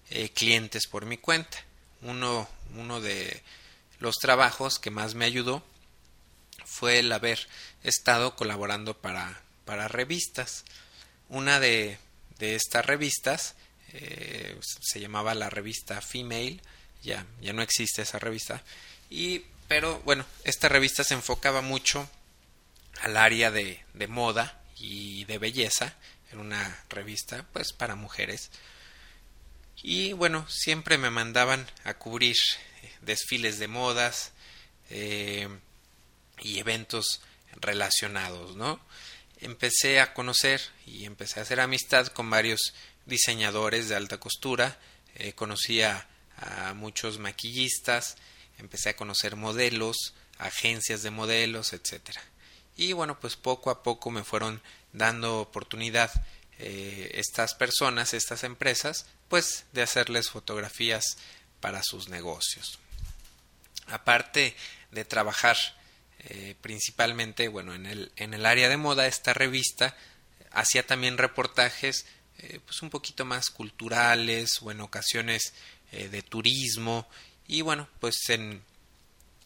eh, 0.09 0.29
clientes 0.29 0.87
por 0.87 1.05
mi 1.05 1.17
cuenta. 1.17 1.57
Uno, 2.01 2.47
uno 2.75 3.01
de 3.01 3.41
los 3.99 4.15
trabajos 4.15 4.79
que 4.79 4.91
más 4.91 5.15
me 5.15 5.25
ayudó 5.25 5.63
fue 6.65 6.99
el 6.99 7.11
haber 7.11 7.47
estado 7.83 8.35
colaborando 8.35 8.97
para, 8.97 9.41
para 9.65 9.87
revistas. 9.87 10.65
Una 11.29 11.59
de, 11.59 11.97
de 12.37 12.55
estas 12.55 12.85
revistas 12.85 13.55
eh, 13.93 14.59
se 14.61 14.99
llamaba 14.99 15.33
la 15.35 15.49
revista 15.49 16.01
Female, 16.01 16.61
ya, 17.05 17.25
ya 17.41 17.53
no 17.53 17.61
existe 17.61 18.01
esa 18.01 18.19
revista, 18.19 18.61
y, 19.09 19.43
pero 19.67 19.99
bueno, 20.01 20.25
esta 20.43 20.67
revista 20.67 21.03
se 21.03 21.13
enfocaba 21.13 21.61
mucho 21.61 22.09
al 23.01 23.15
área 23.15 23.51
de, 23.51 23.83
de 23.93 24.07
moda 24.07 24.61
y 24.77 25.23
de 25.25 25.37
belleza, 25.37 25.95
era 26.31 26.41
una 26.41 26.83
revista 26.89 27.45
pues 27.53 27.71
para 27.71 27.95
mujeres, 27.95 28.49
y 29.81 30.13
bueno, 30.13 30.45
siempre 30.49 30.97
me 30.97 31.09
mandaban 31.09 31.65
a 31.83 31.93
cubrir 31.95 32.35
eh, 32.81 32.91
desfiles 33.01 33.59
de 33.59 33.67
modas 33.67 34.31
eh, 34.89 35.47
y 36.41 36.59
eventos 36.59 37.21
relacionados, 37.61 38.55
¿no? 38.55 38.79
Empecé 39.41 39.99
a 39.99 40.13
conocer 40.13 40.61
y 40.85 41.05
empecé 41.05 41.39
a 41.39 41.43
hacer 41.43 41.59
amistad 41.59 42.07
con 42.07 42.29
varios 42.29 42.73
diseñadores 43.05 43.89
de 43.89 43.95
alta 43.95 44.17
costura, 44.17 44.79
eh, 45.15 45.33
conocí 45.33 45.81
a, 45.81 46.07
muchos 46.75 47.19
maquillistas, 47.19 48.17
empecé 48.57 48.89
a 48.89 48.95
conocer 48.95 49.35
modelos, 49.35 50.13
agencias 50.37 51.03
de 51.03 51.11
modelos, 51.11 51.73
etcétera. 51.73 52.21
Y 52.75 52.93
bueno, 52.93 53.19
pues 53.19 53.35
poco 53.35 53.69
a 53.69 53.83
poco 53.83 54.11
me 54.11 54.23
fueron 54.23 54.61
dando 54.91 55.39
oportunidad 55.39 56.11
eh, 56.59 57.11
estas 57.15 57.53
personas, 57.53 58.13
estas 58.13 58.43
empresas, 58.43 59.05
pues 59.29 59.65
de 59.71 59.81
hacerles 59.81 60.29
fotografías 60.29 61.17
para 61.59 61.81
sus 61.83 62.09
negocios. 62.09 62.79
Aparte 63.87 64.55
de 64.91 65.05
trabajar 65.05 65.57
eh, 66.19 66.55
principalmente, 66.61 67.47
bueno, 67.47 67.73
en 67.73 67.85
el, 67.85 68.11
en 68.15 68.33
el 68.33 68.45
área 68.45 68.67
de 68.67 68.77
moda, 68.77 69.07
esta 69.07 69.33
revista 69.33 69.95
hacía 70.51 70.85
también 70.85 71.17
reportajes 71.17 72.05
eh, 72.39 72.59
pues 72.65 72.81
un 72.81 72.89
poquito 72.89 73.23
más 73.23 73.49
culturales 73.49 74.61
o 74.61 74.71
en 74.71 74.81
ocasiones 74.81 75.53
de 76.09 76.21
turismo 76.21 77.07
y 77.47 77.61
bueno, 77.61 77.87
pues 77.99 78.15
en, 78.29 78.61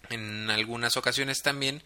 en 0.10 0.50
algunas 0.50 0.98
ocasiones 0.98 1.42
también 1.42 1.84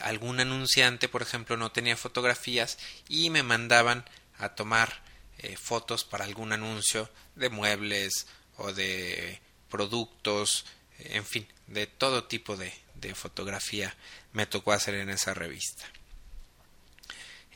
algún 0.00 0.40
anunciante, 0.40 1.08
por 1.08 1.22
ejemplo, 1.22 1.56
no 1.56 1.72
tenía 1.72 1.96
fotografías 1.96 2.78
y 3.08 3.30
me 3.30 3.42
mandaban 3.42 4.04
a 4.38 4.50
tomar 4.50 5.02
eh, 5.38 5.56
fotos 5.56 6.04
para 6.04 6.24
algún 6.24 6.52
anuncio 6.52 7.10
de 7.34 7.48
muebles 7.48 8.26
o 8.56 8.72
de 8.72 9.40
productos, 9.70 10.64
en 10.98 11.24
fin, 11.24 11.46
de 11.66 11.86
todo 11.86 12.24
tipo 12.24 12.56
de, 12.56 12.72
de 12.94 13.14
fotografía 13.14 13.94
me 14.32 14.46
tocó 14.46 14.72
hacer 14.72 14.94
en 14.94 15.10
esa 15.10 15.34
revista. 15.34 15.84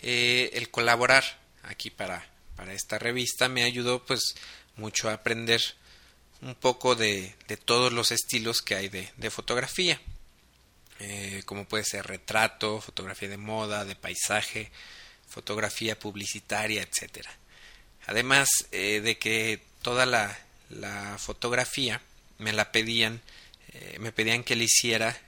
Eh, 0.02 0.50
el 0.54 0.70
colaborar 0.70 1.24
aquí 1.62 1.90
para, 1.90 2.26
para 2.56 2.72
esta 2.72 2.98
revista 2.98 3.48
me 3.48 3.64
ayudó 3.64 4.04
pues 4.04 4.34
mucho 4.76 5.08
a 5.08 5.14
aprender 5.14 5.62
un 6.42 6.54
poco 6.54 6.94
de, 6.94 7.34
de 7.48 7.56
todos 7.56 7.92
los 7.92 8.10
estilos 8.12 8.62
que 8.62 8.74
hay 8.74 8.88
de, 8.88 9.10
de 9.16 9.30
fotografía, 9.30 10.00
eh, 11.00 11.42
como 11.46 11.66
puede 11.66 11.84
ser 11.84 12.06
retrato, 12.06 12.80
fotografía 12.80 13.28
de 13.28 13.36
moda, 13.36 13.84
de 13.84 13.96
paisaje, 13.96 14.70
fotografía 15.28 15.98
publicitaria, 15.98 16.82
etcétera. 16.82 17.30
Además 18.06 18.48
eh, 18.72 19.00
de 19.00 19.18
que 19.18 19.62
toda 19.82 20.06
la, 20.06 20.38
la, 20.68 21.16
fotografía 21.18 22.02
me 22.38 22.52
la 22.52 22.72
pedían, 22.72 23.22
eh, 23.72 23.96
me 24.00 24.12
pedían 24.12 24.44
que 24.44 24.56
la 24.56 24.64
hiciera 24.64 25.20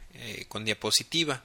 con 0.48 0.66
diapositiva. 0.66 1.42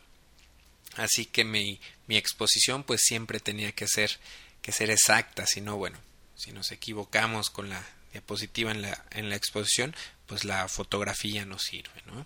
Así 0.97 1.25
que 1.25 1.45
mi, 1.45 1.80
mi, 2.08 2.17
exposición 2.17 2.84
pues 2.84 3.01
siempre 3.01 3.39
tenía 3.39 3.71
que 3.71 3.88
ser, 3.88 4.19
que 4.62 4.73
ser 4.73 4.91
exacta, 4.91 5.47
si 5.47 5.62
no, 5.62 5.77
bueno, 5.77 5.97
si 6.36 6.51
nos 6.51 6.71
equivocamos 6.71 7.49
con 7.49 7.69
la 7.69 7.84
diapositiva 8.17 8.71
en 8.71 8.82
la, 8.82 9.06
en 9.12 9.30
la 9.30 9.36
exposición, 9.36 9.95
pues 10.25 10.43
la 10.43 10.67
fotografía 10.67 11.45
no 11.45 11.60
sirve, 11.60 12.01
¿no? 12.08 12.25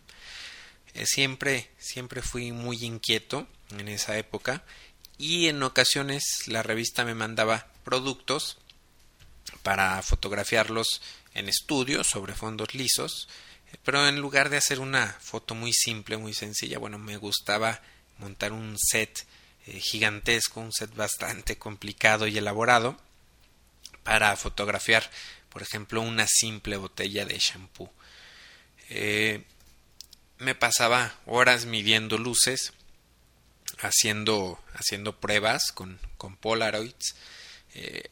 siempre, 1.06 1.70
siempre 1.78 2.22
fui 2.22 2.52
muy 2.52 2.84
inquieto 2.84 3.48
en 3.78 3.88
esa 3.88 4.18
época 4.18 4.64
y 5.18 5.48
en 5.48 5.62
ocasiones 5.64 6.24
la 6.48 6.64
revista 6.64 7.06
me 7.06 7.16
mandaba 7.16 7.68
productos 7.84 8.58
para 9.64 10.02
fotografiarlos 10.02 11.02
en 11.34 11.48
estudio 11.48 12.04
sobre 12.04 12.34
fondos 12.34 12.74
lisos, 12.74 13.28
pero 13.84 14.08
en 14.08 14.20
lugar 14.20 14.50
de 14.50 14.58
hacer 14.58 14.80
una 14.80 15.08
foto 15.20 15.56
muy 15.56 15.74
simple, 15.74 16.18
muy 16.18 16.34
sencilla, 16.34 16.80
bueno, 16.80 16.98
me 16.98 17.18
gustaba 17.18 17.82
montar 18.18 18.52
un 18.52 18.78
set 18.78 19.26
eh, 19.68 19.80
gigantesco, 19.80 20.60
un 20.60 20.74
set 20.74 20.94
bastante 20.96 21.58
complicado 21.58 22.28
y 22.28 22.38
elaborado 22.38 22.98
para 24.04 24.36
fotografiar, 24.36 25.10
por 25.52 25.62
ejemplo, 25.62 26.02
una 26.02 26.26
simple 26.28 26.78
botella 26.78 27.26
de 27.26 27.38
shampoo. 27.38 27.92
Eh, 28.90 29.44
me 30.40 30.56
pasaba 30.56 31.14
horas 31.26 31.66
midiendo 31.66 32.18
luces 32.18 32.74
haciendo, 33.80 34.60
haciendo 34.74 35.20
pruebas 35.20 35.72
con, 35.72 36.00
con 36.18 36.36
Polaroids. 36.36 37.16
Eh, 37.74 38.10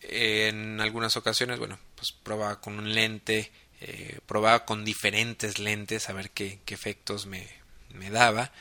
en 0.49 0.79
algunas 0.81 1.17
ocasiones, 1.17 1.59
bueno, 1.59 1.79
pues 1.95 2.11
probaba 2.23 2.61
con 2.61 2.77
un 2.77 2.93
lente, 2.93 3.51
eh, 3.81 4.19
probaba 4.25 4.65
con 4.65 4.85
diferentes 4.85 5.59
lentes 5.59 6.09
a 6.09 6.13
ver 6.13 6.31
qué, 6.31 6.59
qué 6.65 6.73
efectos 6.73 7.25
me, 7.25 7.47
me, 7.93 8.09
daba. 8.09 8.51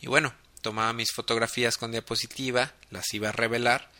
Y 0.00 0.06
bueno, 0.06 0.34
tomaba 0.62 0.92
mis 0.92 1.12
fotografías 1.12 1.76
con 1.76 1.90
diapositiva, 1.90 2.74
las 2.90 3.12
iba 3.14 3.30
a 3.30 3.32
revelar 3.32 3.90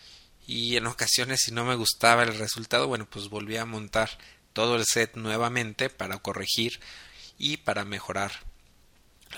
y 0.47 0.77
en 0.77 0.87
ocasiones 0.87 1.41
si 1.41 1.53
no 1.53 1.65
me 1.65 1.75
gustaba 1.75 2.23
el 2.23 2.39
resultado, 2.39 2.87
bueno, 2.87 3.09
pues 3.09 3.29
volvía 3.29 3.63
a 3.63 3.67
montar 3.67 4.11
todo 4.53 4.77
el 4.77 4.85
set 4.87 5.17
nuevamente 5.17 5.91
para 5.91 6.19
corregir 6.19 6.81
y 7.39 7.59
para 7.59 7.85
mejorar 7.85 8.33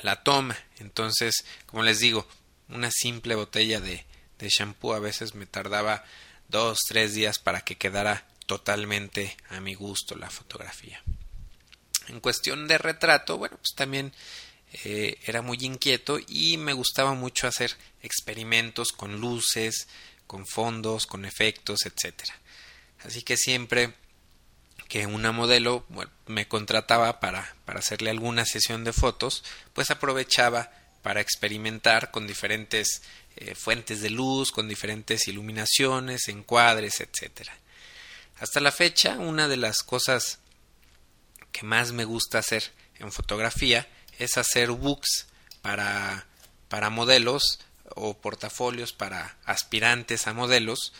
la 0.02 0.22
toma. 0.22 0.56
Entonces, 0.78 1.44
como 1.66 1.82
les 1.82 1.98
digo, 1.98 2.28
una 2.68 2.90
simple 2.90 3.34
botella 3.34 3.80
de, 3.80 4.04
de 4.38 4.48
shampoo 4.48 4.92
a 4.92 5.00
veces 5.00 5.34
me 5.34 5.46
tardaba 5.46 6.04
dos, 6.48 6.78
tres 6.86 7.14
días 7.14 7.38
para 7.38 7.62
que 7.62 7.76
quedara 7.76 8.26
totalmente 8.46 9.36
a 9.50 9.60
mi 9.60 9.74
gusto 9.74 10.16
la 10.16 10.30
fotografía. 10.30 11.02
En 12.08 12.20
cuestión 12.20 12.66
de 12.68 12.78
retrato, 12.78 13.36
bueno, 13.36 13.56
pues 13.56 13.74
también 13.74 14.12
eh, 14.84 15.18
era 15.24 15.42
muy 15.42 15.58
inquieto 15.60 16.18
y 16.26 16.56
me 16.56 16.72
gustaba 16.72 17.14
mucho 17.14 17.46
hacer 17.46 17.76
experimentos 18.02 18.92
con 18.92 19.20
luces, 19.20 19.88
con 20.28 20.46
fondos, 20.46 21.06
con 21.06 21.24
efectos, 21.24 21.80
etcétera. 21.84 22.38
Así 23.04 23.22
que 23.22 23.36
siempre 23.36 23.94
que 24.86 25.06
una 25.06 25.32
modelo 25.32 25.84
me 26.26 26.46
contrataba 26.46 27.18
para, 27.18 27.56
para 27.64 27.80
hacerle 27.80 28.10
alguna 28.10 28.44
sesión 28.44 28.84
de 28.84 28.92
fotos, 28.92 29.42
pues 29.72 29.90
aprovechaba 29.90 30.70
para 31.02 31.20
experimentar 31.20 32.10
con 32.10 32.26
diferentes 32.26 33.02
eh, 33.36 33.54
fuentes 33.54 34.00
de 34.00 34.10
luz, 34.10 34.50
con 34.50 34.68
diferentes 34.68 35.28
iluminaciones, 35.28 36.28
encuadres, 36.28 37.00
etc. 37.00 37.48
Hasta 38.38 38.60
la 38.60 38.72
fecha, 38.72 39.18
una 39.18 39.48
de 39.48 39.56
las 39.56 39.82
cosas 39.82 40.38
que 41.52 41.64
más 41.64 41.92
me 41.92 42.04
gusta 42.04 42.38
hacer 42.38 42.72
en 42.98 43.12
fotografía 43.12 43.88
es 44.18 44.36
hacer 44.38 44.70
books 44.70 45.26
para, 45.62 46.26
para 46.68 46.90
modelos 46.90 47.60
o 47.94 48.16
portafolios 48.18 48.92
para 48.92 49.36
aspirantes 49.44 50.26
a 50.26 50.34
modelos. 50.34 50.92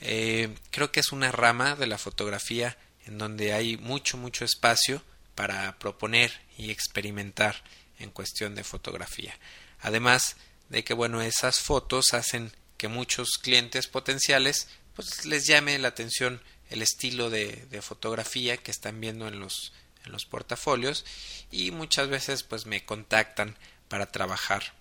Eh, 0.00 0.54
creo 0.70 0.92
que 0.92 1.00
es 1.00 1.12
una 1.12 1.32
rama 1.32 1.76
de 1.76 1.86
la 1.86 1.98
fotografía 1.98 2.76
en 3.06 3.18
donde 3.18 3.52
hay 3.52 3.76
mucho, 3.76 4.16
mucho 4.16 4.44
espacio 4.44 5.02
para 5.34 5.78
proponer 5.78 6.32
y 6.58 6.70
experimentar 6.70 7.62
en 7.98 8.10
cuestión 8.10 8.54
de 8.54 8.64
fotografía. 8.64 9.38
Además 9.80 10.36
de 10.68 10.84
que 10.84 10.94
bueno, 10.94 11.22
esas 11.22 11.60
fotos 11.60 12.12
hacen 12.12 12.52
que 12.76 12.88
muchos 12.88 13.38
clientes 13.38 13.86
potenciales 13.86 14.68
pues 14.94 15.24
les 15.24 15.46
llame 15.46 15.78
la 15.78 15.88
atención 15.88 16.42
el 16.70 16.82
estilo 16.82 17.30
de, 17.30 17.66
de 17.70 17.82
fotografía 17.82 18.56
que 18.56 18.70
están 18.70 19.00
viendo 19.00 19.28
en 19.28 19.38
los, 19.38 19.72
en 20.04 20.12
los 20.12 20.26
portafolios 20.26 21.04
y 21.50 21.70
muchas 21.70 22.08
veces 22.08 22.42
pues 22.42 22.66
me 22.66 22.84
contactan 22.84 23.56
para 23.88 24.10
trabajar 24.10 24.74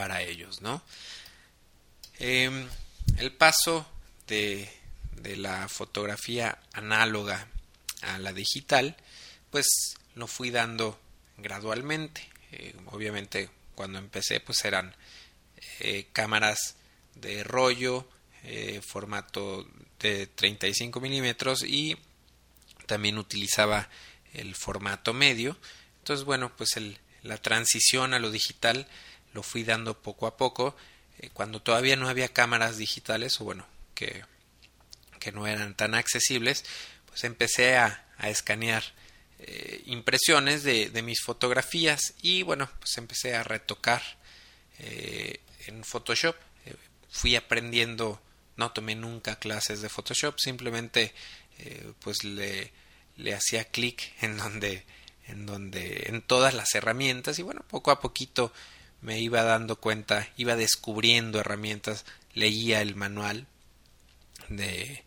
para 0.00 0.22
ellos, 0.22 0.62
¿no? 0.62 0.82
Em, 2.18 2.66
el 3.18 3.32
paso 3.32 3.86
de, 4.26 4.66
la 5.36 5.68
fotografía 5.68 6.58
análoga 6.72 7.46
a 8.00 8.18
la 8.18 8.32
digital, 8.32 8.96
pues 9.50 9.66
lo 10.14 10.26
fui 10.26 10.50
dando 10.50 10.98
gradualmente. 11.36 12.26
Eh, 12.52 12.74
obviamente 12.86 13.50
cuando 13.74 13.98
empecé 13.98 14.40
pues 14.40 14.64
eran 14.64 14.96
eh, 15.80 16.06
cámaras 16.14 16.76
de 17.14 17.44
rollo, 17.44 18.08
eh, 18.44 18.80
formato 18.82 19.68
de 19.98 20.28
35 20.28 20.98
milímetros 21.02 21.62
y 21.62 21.98
también 22.86 23.18
utilizaba 23.18 23.90
el 24.32 24.54
formato 24.54 25.12
medio. 25.12 25.58
Entonces 25.98 26.24
bueno 26.24 26.56
pues 26.56 26.78
el, 26.78 26.98
la 27.22 27.36
transición 27.36 28.14
a 28.14 28.18
lo 28.18 28.30
digital 28.30 28.88
lo 29.32 29.42
fui 29.42 29.64
dando 29.64 30.00
poco 30.00 30.26
a 30.26 30.36
poco 30.36 30.76
cuando 31.32 31.60
todavía 31.60 31.96
no 31.96 32.08
había 32.08 32.28
cámaras 32.28 32.78
digitales 32.78 33.40
o 33.40 33.44
bueno 33.44 33.66
que, 33.94 34.24
que 35.18 35.32
no 35.32 35.46
eran 35.46 35.74
tan 35.74 35.94
accesibles 35.94 36.64
pues 37.06 37.24
empecé 37.24 37.76
a, 37.76 38.06
a 38.16 38.30
escanear 38.30 38.82
eh, 39.40 39.82
impresiones 39.86 40.62
de, 40.62 40.90
de, 40.90 41.02
mis 41.02 41.20
fotografías 41.22 42.14
y 42.22 42.42
bueno 42.42 42.70
pues 42.78 42.96
empecé 42.98 43.34
a 43.34 43.42
retocar 43.42 44.02
eh, 44.78 45.40
en 45.66 45.84
Photoshop. 45.84 46.36
Eh, 46.66 46.74
fui 47.10 47.36
aprendiendo 47.36 48.20
no 48.56 48.72
tomé 48.72 48.94
nunca 48.94 49.36
clases 49.36 49.80
de 49.80 49.88
Photoshop 49.88 50.38
simplemente 50.38 51.14
eh, 51.58 51.92
pues 52.00 52.24
le, 52.24 52.72
le 53.16 53.34
hacía 53.34 53.64
clic 53.64 54.12
en 54.20 54.36
donde 54.36 54.84
en 55.26 55.46
donde 55.46 56.04
en 56.08 56.22
todas 56.22 56.54
las 56.54 56.74
herramientas 56.74 57.38
y 57.38 57.42
bueno 57.42 57.62
poco 57.66 57.90
a 57.90 58.00
poquito 58.00 58.52
me 59.02 59.20
iba 59.20 59.42
dando 59.42 59.76
cuenta 59.76 60.28
iba 60.36 60.56
descubriendo 60.56 61.40
herramientas 61.40 62.04
leía 62.34 62.82
el 62.82 62.96
manual 62.96 63.46
de, 64.48 65.04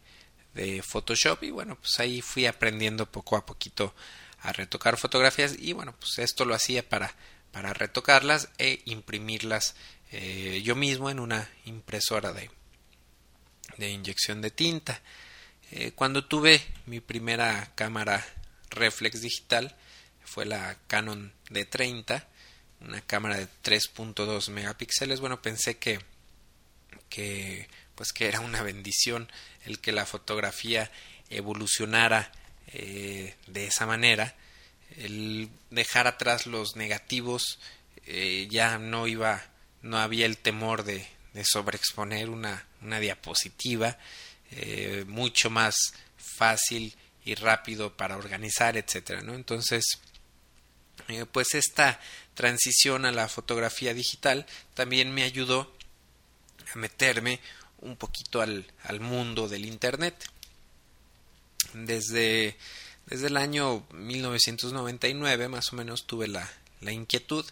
de 0.53 0.81
Photoshop 0.81 1.43
y 1.43 1.51
bueno 1.51 1.77
pues 1.77 1.99
ahí 1.99 2.21
fui 2.21 2.45
aprendiendo 2.45 3.11
poco 3.11 3.37
a 3.37 3.45
poquito 3.45 3.93
a 4.41 4.51
retocar 4.51 4.97
fotografías 4.97 5.55
y 5.57 5.73
bueno 5.73 5.93
pues 5.99 6.19
esto 6.19 6.45
lo 6.45 6.55
hacía 6.55 6.87
para 6.87 7.15
para 7.51 7.71
retocarlas 7.71 8.49
e 8.57 8.81
imprimirlas 8.85 9.75
eh, 10.11 10.61
yo 10.63 10.75
mismo 10.75 11.09
en 11.09 11.19
una 11.19 11.49
impresora 11.65 12.33
de, 12.33 12.51
de 13.77 13.89
inyección 13.89 14.41
de 14.41 14.51
tinta. 14.51 15.01
Eh, 15.71 15.91
cuando 15.93 16.25
tuve 16.25 16.61
mi 16.85 16.99
primera 16.99 17.71
cámara 17.73 18.23
reflex 18.69 19.21
digital 19.21 19.75
fue 20.23 20.45
la 20.45 20.77
Canon 20.87 21.33
D30 21.49 22.25
una 22.83 23.01
cámara 23.01 23.37
de 23.37 23.47
3.2 23.63 24.49
megapíxeles 24.49 25.19
bueno 25.19 25.41
pensé 25.41 25.77
que 25.77 25.99
que 27.09 27.67
pues 27.95 28.11
que 28.11 28.27
era 28.27 28.39
una 28.39 28.63
bendición 28.63 29.31
el 29.65 29.79
que 29.79 29.91
la 29.91 30.05
fotografía 30.05 30.91
evolucionara 31.29 32.31
eh, 32.67 33.35
de 33.47 33.67
esa 33.67 33.85
manera, 33.85 34.35
el 34.97 35.49
dejar 35.69 36.07
atrás 36.07 36.47
los 36.47 36.75
negativos, 36.75 37.59
eh, 38.05 38.47
ya 38.49 38.79
no 38.79 39.07
iba, 39.07 39.43
no 39.81 39.99
había 39.99 40.25
el 40.25 40.37
temor 40.37 40.83
de, 40.83 41.07
sobreexponer 41.43 42.29
una, 42.29 42.65
una 42.81 42.99
diapositiva, 42.99 43.97
eh, 44.51 45.03
mucho 45.07 45.49
más 45.49 45.75
fácil 46.17 46.95
y 47.25 47.35
rápido 47.35 47.95
para 47.95 48.17
organizar, 48.17 48.77
etcétera, 48.77 49.21
¿no? 49.21 49.33
Entonces, 49.33 49.83
eh, 51.07 51.25
pues 51.31 51.53
esta 51.55 51.99
transición 52.33 53.05
a 53.05 53.11
la 53.11 53.27
fotografía 53.27 53.93
digital 53.93 54.45
también 54.73 55.13
me 55.13 55.23
ayudó 55.23 55.71
a 56.73 56.77
meterme 56.77 57.39
un 57.79 57.97
poquito 57.97 58.41
al, 58.41 58.65
mundo 58.99 59.47
del 59.49 59.65
Internet 59.65 60.15
desde, 61.73 62.57
desde 63.05 63.27
el 63.27 63.37
año 63.37 63.85
1999 63.91 65.49
más 65.49 65.73
o 65.73 65.75
menos 65.75 66.05
tuve 66.05 66.27
la, 66.27 66.49
la 66.81 66.91
inquietud 66.91 67.45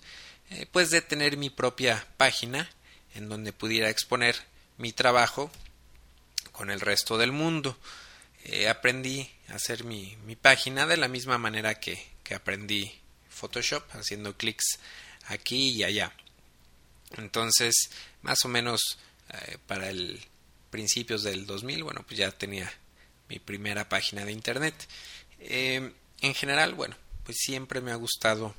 eh, 0.51 0.65
pues 0.71 0.89
de 0.89 1.01
tener 1.01 1.37
mi 1.37 1.49
propia 1.49 2.05
página 2.17 2.69
en 3.15 3.29
donde 3.29 3.53
pudiera 3.53 3.89
exponer 3.89 4.35
mi 4.77 4.91
trabajo 4.91 5.51
con 6.51 6.69
el 6.69 6.81
resto 6.81 7.17
del 7.17 7.31
mundo. 7.31 7.77
Eh, 8.43 8.67
aprendí 8.67 9.29
a 9.49 9.55
hacer 9.55 9.83
mi, 9.83 10.17
mi, 10.25 10.35
página 10.35 10.87
de 10.87 10.97
la 10.97 11.07
misma 11.07 11.37
manera 11.37 11.79
que, 11.79 12.03
que 12.23 12.33
aprendí 12.33 12.91
Photoshop, 13.41 13.83
haciendo 13.95 14.37
clics 14.37 14.79
aquí 15.25 15.69
y 15.71 15.83
allá. 15.83 16.13
Entonces, 17.17 17.89
más 18.21 18.45
o 18.45 18.47
menos 18.47 18.99
eh, 19.29 19.57
para 19.65 19.89
el 19.89 20.21
principios 20.69 21.23
del 21.23 21.45
2000, 21.45 21.83
bueno, 21.83 22.03
pues 22.07 22.17
ya 22.19 22.31
tenía 22.31 22.71
mi 23.27 23.39
primera 23.39 23.89
página 23.89 24.23
de 24.23 24.31
internet. 24.31 24.75
Eh, 25.39 25.91
en 26.21 26.33
general, 26.35 26.75
bueno, 26.75 26.95
pues 27.25 27.37
siempre 27.39 27.81
me 27.81 27.91
ha 27.91 27.95
gustado 27.95 28.55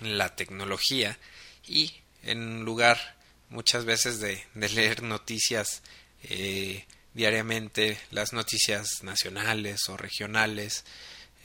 la 0.00 0.34
tecnología 0.36 1.18
y 1.66 1.94
en 2.22 2.64
lugar 2.64 3.16
muchas 3.48 3.84
veces 3.84 4.20
de, 4.20 4.44
de 4.54 4.68
leer 4.68 5.02
noticias 5.02 5.82
eh, 6.24 6.84
diariamente, 7.14 7.98
las 8.10 8.32
noticias 8.32 9.02
nacionales 9.02 9.88
o 9.88 9.96
regionales, 9.96 10.84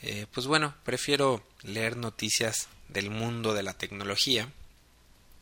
eh, 0.06 0.26
pues 0.32 0.46
bueno, 0.46 0.74
prefiero 0.84 1.42
leer 1.62 1.96
noticias 1.96 2.68
del 2.88 3.10
mundo 3.10 3.54
de 3.54 3.62
la 3.62 3.72
tecnología 3.72 4.48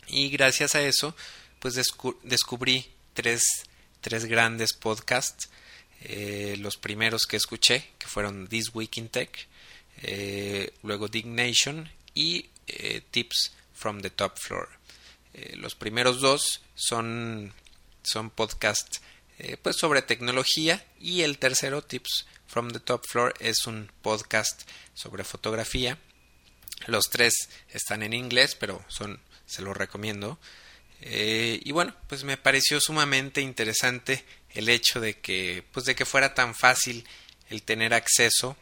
y 0.06 0.30
gracias 0.30 0.74
a 0.74 0.82
eso 0.82 1.14
pues 1.58 1.74
descu 1.74 2.18
descubrí 2.22 2.90
tres, 3.14 3.42
tres 4.00 4.24
grandes 4.26 4.72
podcasts 4.72 5.48
eh, 6.04 6.56
los 6.58 6.76
primeros 6.76 7.26
que 7.26 7.36
escuché, 7.36 7.90
que 7.98 8.08
fueron 8.08 8.48
This 8.48 8.74
Week 8.74 8.96
in 8.96 9.08
Tech, 9.08 9.46
eh, 10.02 10.72
luego 10.82 11.06
Dignation 11.06 11.88
y 12.12 12.48
eh, 12.66 13.02
Tips 13.10 13.52
from 13.74 14.00
the 14.00 14.10
Top 14.10 14.38
Floor. 14.38 14.68
Los 15.54 15.74
primeros 15.74 16.20
dos 16.20 16.60
son, 16.74 17.54
son 18.02 18.28
podcasts 18.28 19.00
eh, 19.44 19.56
pues 19.60 19.74
sobre 19.74 20.02
tecnología 20.02 20.86
y 21.00 21.22
el 21.22 21.38
tercero, 21.38 21.82
Tips 21.82 22.26
from 22.46 22.70
the 22.70 22.78
Top 22.78 23.02
Floor, 23.08 23.34
es 23.40 23.66
un 23.66 23.90
podcast 24.00 24.62
sobre 24.94 25.24
fotografía. 25.24 25.98
Los 26.86 27.06
tres 27.10 27.48
están 27.70 28.04
en 28.04 28.12
inglés, 28.12 28.54
pero 28.54 28.84
son, 28.86 29.20
se 29.44 29.62
los 29.62 29.76
recomiendo. 29.76 30.38
Eh, 31.00 31.60
y 31.64 31.72
bueno, 31.72 31.92
pues 32.06 32.22
me 32.22 32.36
pareció 32.36 32.80
sumamente 32.80 33.40
interesante 33.40 34.24
el 34.50 34.68
hecho 34.68 35.00
de 35.00 35.18
que, 35.18 35.64
pues 35.72 35.86
de 35.86 35.96
que 35.96 36.04
fuera 36.04 36.34
tan 36.34 36.54
fácil 36.54 37.04
el 37.50 37.64
tener 37.64 37.94
acceso 37.94 38.56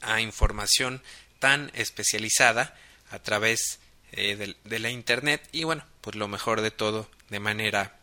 a 0.00 0.20
información 0.20 1.02
tan 1.40 1.72
especializada 1.74 2.78
a 3.10 3.18
través 3.18 3.80
eh, 4.12 4.36
de, 4.36 4.56
de, 4.62 4.78
la 4.78 4.90
internet 4.90 5.42
y 5.50 5.64
bueno, 5.64 5.84
pues 6.02 6.14
lo 6.14 6.28
mejor 6.28 6.60
de 6.60 6.70
todo 6.70 7.10
de 7.30 7.40
manera 7.40 7.98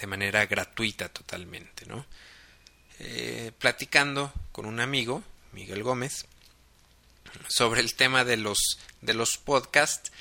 de 0.00 0.06
manera 0.06 0.46
gratuita 0.46 1.08
totalmente, 1.08 1.86
¿no? 1.86 2.06
Eh, 2.98 3.52
platicando 3.58 4.32
con 4.52 4.66
un 4.66 4.80
amigo, 4.80 5.22
Miguel 5.52 5.82
Gómez, 5.82 6.26
sobre 7.48 7.80
el 7.80 7.94
tema 7.94 8.24
de 8.24 8.36
los 8.36 8.78
de 9.02 9.14
los 9.14 9.36
podcasts, 9.36 10.12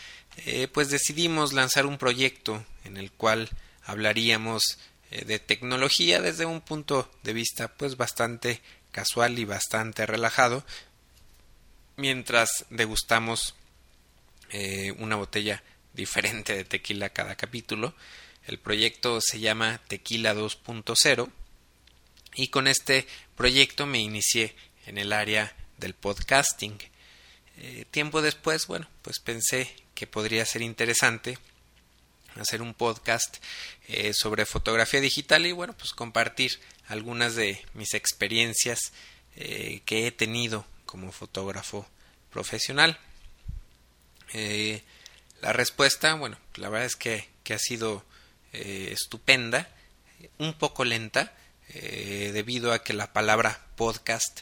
eh, 0.46 0.68
pues 0.68 0.90
decidimos 0.90 1.54
lanzar 1.54 1.86
un 1.86 1.98
proyecto 1.98 2.66
en 2.84 2.98
el 2.98 3.12
cual 3.12 3.50
hablaríamos 3.84 4.78
eh, 5.12 5.24
de 5.24 5.40
tecnología 5.40 6.22
desde 6.22 6.46
un 6.46 6.60
punto 6.60 7.10
de 7.24 7.34
vista 7.34 7.70
pues 7.70 7.96
bastante 7.96 8.62
casual 8.92 9.40
y 9.40 9.46
bastante 9.46 10.06
relajado 10.06 10.66
mientras 11.96 12.66
degustamos 12.70 13.56
una 15.00 15.18
botella 15.18 15.62
diferente 15.96 16.56
de 16.56 16.66
tequila 16.66 17.10
cada 17.10 17.36
capítulo. 17.36 17.96
El 18.46 18.60
proyecto 18.60 19.20
se 19.22 19.40
llama 19.40 19.82
Tequila 19.88 20.36
2.0 20.36 21.32
y 22.36 22.50
con 22.50 22.68
este 22.68 23.08
proyecto 23.36 23.86
me 23.86 24.00
inicié 24.00 24.56
en 24.86 24.98
el 24.98 25.14
área 25.14 25.56
del 25.78 25.94
podcasting. 25.94 26.78
Eh, 27.58 27.86
tiempo 27.90 28.22
después, 28.22 28.68
bueno, 28.68 28.88
pues 29.02 29.20
pensé 29.20 29.74
que 29.96 30.06
podría 30.06 30.46
ser 30.46 30.62
interesante 30.62 31.40
hacer 32.36 32.62
un 32.62 32.74
podcast 32.74 33.38
eh, 33.88 34.12
sobre 34.14 34.46
fotografía 34.46 35.00
digital 35.00 35.46
y 35.46 35.54
bueno, 35.54 35.74
pues 35.78 35.94
compartir 35.94 36.60
algunas 36.88 37.36
de 37.36 37.64
mis 37.74 37.94
experiencias 37.94 38.92
eh, 39.38 39.82
que 39.86 40.06
he 40.06 40.12
tenido 40.12 40.66
como 40.86 41.12
fotógrafo 41.12 41.88
profesional. 42.32 43.00
La 45.42 45.54
respuesta, 45.54 46.14
bueno, 46.16 46.38
la 46.56 46.70
verdad 46.70 46.86
es 46.86 46.96
que, 46.96 47.28
ha 47.54 47.60
sido 47.60 48.04
eh, 48.54 48.90
estupenda, 48.92 49.70
un 50.38 50.54
poco 50.54 50.86
lenta, 50.86 51.34
eh, 51.70 52.32
debido 52.34 52.74
a 52.74 52.84
que 52.84 52.94
la 52.94 53.14
palabra 53.14 53.66
podcast 53.76 54.42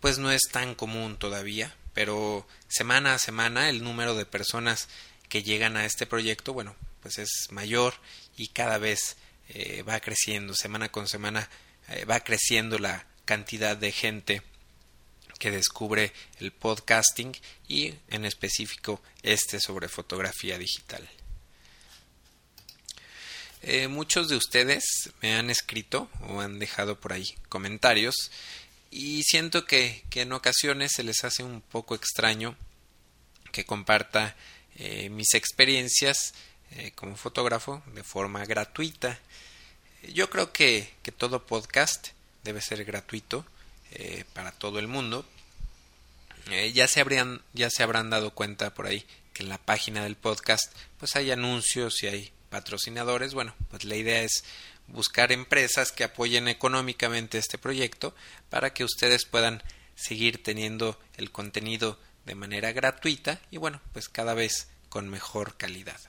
pues 0.00 0.18
no 0.18 0.30
es 0.30 0.42
tan 0.50 0.74
común 0.74 1.18
todavía, 1.18 1.74
pero 1.92 2.46
semana 2.68 3.14
a 3.14 3.18
semana 3.18 3.68
el 3.68 3.84
número 3.84 4.14
de 4.14 4.24
personas 4.24 4.88
que 5.28 5.42
llegan 5.42 5.76
a 5.76 5.84
este 5.84 6.06
proyecto, 6.06 6.52
bueno, 6.54 6.74
pues 7.02 7.18
es 7.18 7.48
mayor 7.50 7.94
y 8.36 8.48
cada 8.48 8.78
vez 8.78 9.16
va 9.86 10.00
creciendo, 10.00 10.54
semana 10.54 10.90
con 10.90 11.06
semana 11.06 11.50
va 12.08 12.20
creciendo 12.20 12.78
la 12.78 13.04
cantidad 13.26 13.76
de 13.76 13.92
gente 13.92 14.42
que 15.40 15.50
descubre 15.50 16.12
el 16.38 16.52
podcasting 16.52 17.34
y 17.66 17.94
en 18.08 18.26
específico 18.26 19.02
este 19.22 19.58
sobre 19.58 19.88
fotografía 19.88 20.58
digital. 20.58 21.08
Eh, 23.62 23.88
muchos 23.88 24.28
de 24.28 24.36
ustedes 24.36 24.84
me 25.22 25.34
han 25.34 25.50
escrito 25.50 26.08
o 26.28 26.40
han 26.40 26.58
dejado 26.58 27.00
por 27.00 27.14
ahí 27.14 27.24
comentarios 27.48 28.30
y 28.90 29.22
siento 29.22 29.64
que, 29.64 30.04
en 30.14 30.32
ocasiones 30.32 30.92
se 30.94 31.04
les 31.04 31.24
hace 31.24 31.42
un 31.42 31.62
poco 31.62 31.94
extraño 31.94 32.56
que 33.50 33.64
comparta 33.64 34.36
eh, 34.76 35.08
mis 35.08 35.32
experiencias 35.32 36.34
eh, 36.72 36.92
como 36.94 37.16
fotógrafo 37.16 37.82
de 37.94 38.04
forma 38.04 38.44
gratuita. 38.44 39.18
Yo 40.12 40.28
creo 40.28 40.52
que, 40.52 40.92
que 41.02 41.12
todo 41.12 41.46
podcast 41.46 42.08
debe 42.44 42.60
ser 42.60 42.84
gratuito 42.84 43.46
eh, 43.92 44.24
para 44.32 44.52
todo 44.52 44.78
el 44.78 44.88
mundo. 44.88 45.24
Eh, 46.50 46.72
ya, 46.72 46.88
se 46.88 47.00
habrían, 47.00 47.42
ya 47.52 47.70
se 47.70 47.82
habrán 47.82 48.10
dado 48.10 48.32
cuenta 48.32 48.74
por 48.74 48.86
ahí 48.86 49.04
que 49.32 49.42
en 49.42 49.48
la 49.48 49.58
página 49.58 50.02
del 50.02 50.16
podcast 50.16 50.72
pues 50.98 51.14
hay 51.16 51.30
anuncios 51.30 52.02
y 52.02 52.06
hay 52.08 52.32
patrocinadores. 52.48 53.34
Bueno, 53.34 53.54
pues 53.70 53.84
la 53.84 53.96
idea 53.96 54.22
es 54.22 54.44
buscar 54.88 55.32
empresas 55.32 55.92
que 55.92 56.04
apoyen 56.04 56.48
económicamente 56.48 57.38
este 57.38 57.58
proyecto 57.58 58.14
para 58.48 58.72
que 58.74 58.84
ustedes 58.84 59.24
puedan 59.24 59.62
seguir 59.94 60.42
teniendo 60.42 60.98
el 61.16 61.30
contenido 61.30 61.98
de 62.26 62.34
manera 62.34 62.72
gratuita 62.72 63.40
y 63.50 63.58
bueno, 63.58 63.80
pues 63.92 64.08
cada 64.08 64.34
vez 64.34 64.68
con 64.88 65.08
mejor 65.08 65.56
calidad. 65.56 66.00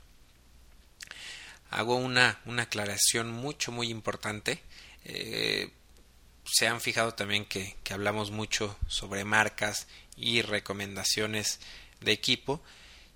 Hago 1.69 1.95
una, 1.95 2.39
una 2.45 2.63
aclaración 2.63 3.31
mucho 3.31 3.71
muy 3.71 3.89
importante. 3.89 4.61
Eh, 5.05 5.71
se 6.45 6.67
han 6.67 6.81
fijado 6.81 7.13
también 7.13 7.45
que, 7.45 7.75
hablamos 7.89 8.31
mucho 8.31 8.77
sobre 8.87 9.25
marcas 9.25 9.87
y 10.15 10.41
recomendaciones 10.41 11.59
de 11.99 12.11
equipo. 12.11 12.61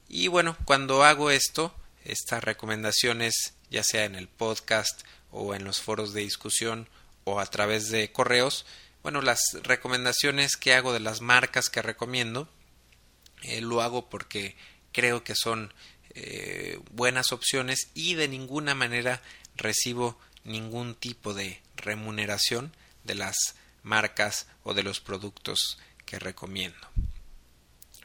Y 0.07 0.27
bueno, 0.27 0.57
cuando 0.65 1.03
hago 1.03 1.31
esto, 1.31 1.73
estas 2.03 2.43
recomendaciones, 2.43 3.53
ya 3.69 3.83
sea 3.83 4.05
en 4.05 4.15
el 4.15 4.27
podcast 4.27 5.03
o 5.31 5.55
en 5.55 5.63
los 5.63 5.81
foros 5.81 6.13
de 6.13 6.21
discusión 6.21 6.87
o 7.23 7.39
a 7.39 7.45
través 7.45 7.89
de 7.89 8.11
correos, 8.11 8.65
bueno, 9.01 9.21
las 9.21 9.39
recomendaciones 9.63 10.57
que 10.57 10.73
hago 10.73 10.93
de 10.93 10.99
las 10.99 11.21
marcas 11.21 11.69
que 11.69 11.81
recomiendo, 11.81 12.49
eh, 13.43 13.61
lo 13.61 13.81
hago 13.81 14.09
porque 14.09 14.55
creo 14.91 15.23
que 15.23 15.35
son 15.35 15.73
eh, 16.15 16.79
buenas 16.91 17.31
opciones 17.31 17.89
y 17.93 18.15
de 18.15 18.27
ninguna 18.27 18.73
manera 18.73 19.21
recibo 19.55 20.17
ningún 20.43 20.95
tipo 20.95 21.33
de 21.33 21.61
remuneración 21.75 22.73
de 23.05 23.15
las 23.15 23.35
marcas 23.83 24.47
o 24.63 24.73
de 24.73 24.83
los 24.83 24.99
productos 24.99 25.77
que 26.05 26.19
recomiendo. 26.19 26.87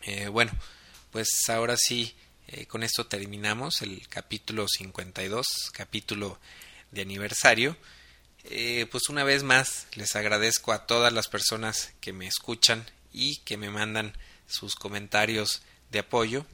Eh, 0.02 0.28
bueno, 0.28 0.52
pues 1.10 1.28
ahora 1.48 1.76
sí, 1.76 2.14
eh, 2.48 2.66
con 2.66 2.82
esto 2.82 3.06
terminamos 3.06 3.82
el 3.82 4.06
capítulo 4.08 4.66
52, 4.68 5.46
capítulo 5.72 6.38
de 6.90 7.02
aniversario. 7.02 7.76
Eh, 8.44 8.86
pues 8.90 9.08
una 9.08 9.24
vez 9.24 9.42
más 9.42 9.86
les 9.94 10.16
agradezco 10.16 10.72
a 10.72 10.86
todas 10.86 11.12
las 11.12 11.28
personas 11.28 11.92
que 12.00 12.12
me 12.12 12.26
escuchan 12.26 12.86
y 13.12 13.36
que 13.38 13.56
me 13.56 13.68
mandan 13.68 14.16
sus 14.46 14.74
comentarios 14.74 15.62
de 15.90 15.98
apoyo 15.98 16.46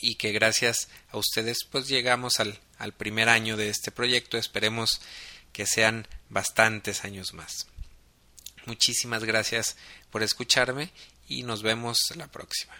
y 0.00 0.14
que 0.14 0.32
gracias 0.32 0.88
a 1.10 1.18
ustedes 1.18 1.58
pues 1.70 1.88
llegamos 1.88 2.38
al, 2.38 2.60
al 2.78 2.92
primer 2.92 3.28
año 3.28 3.56
de 3.56 3.70
este 3.70 3.90
proyecto 3.90 4.38
esperemos 4.38 5.00
que 5.54 5.64
sean 5.64 6.06
bastantes 6.28 7.04
años 7.04 7.32
más. 7.32 7.68
Muchísimas 8.66 9.24
gracias 9.24 9.76
por 10.10 10.22
escucharme 10.22 10.90
y 11.26 11.44
nos 11.44 11.62
vemos 11.62 11.98
la 12.16 12.26
próxima. 12.26 12.74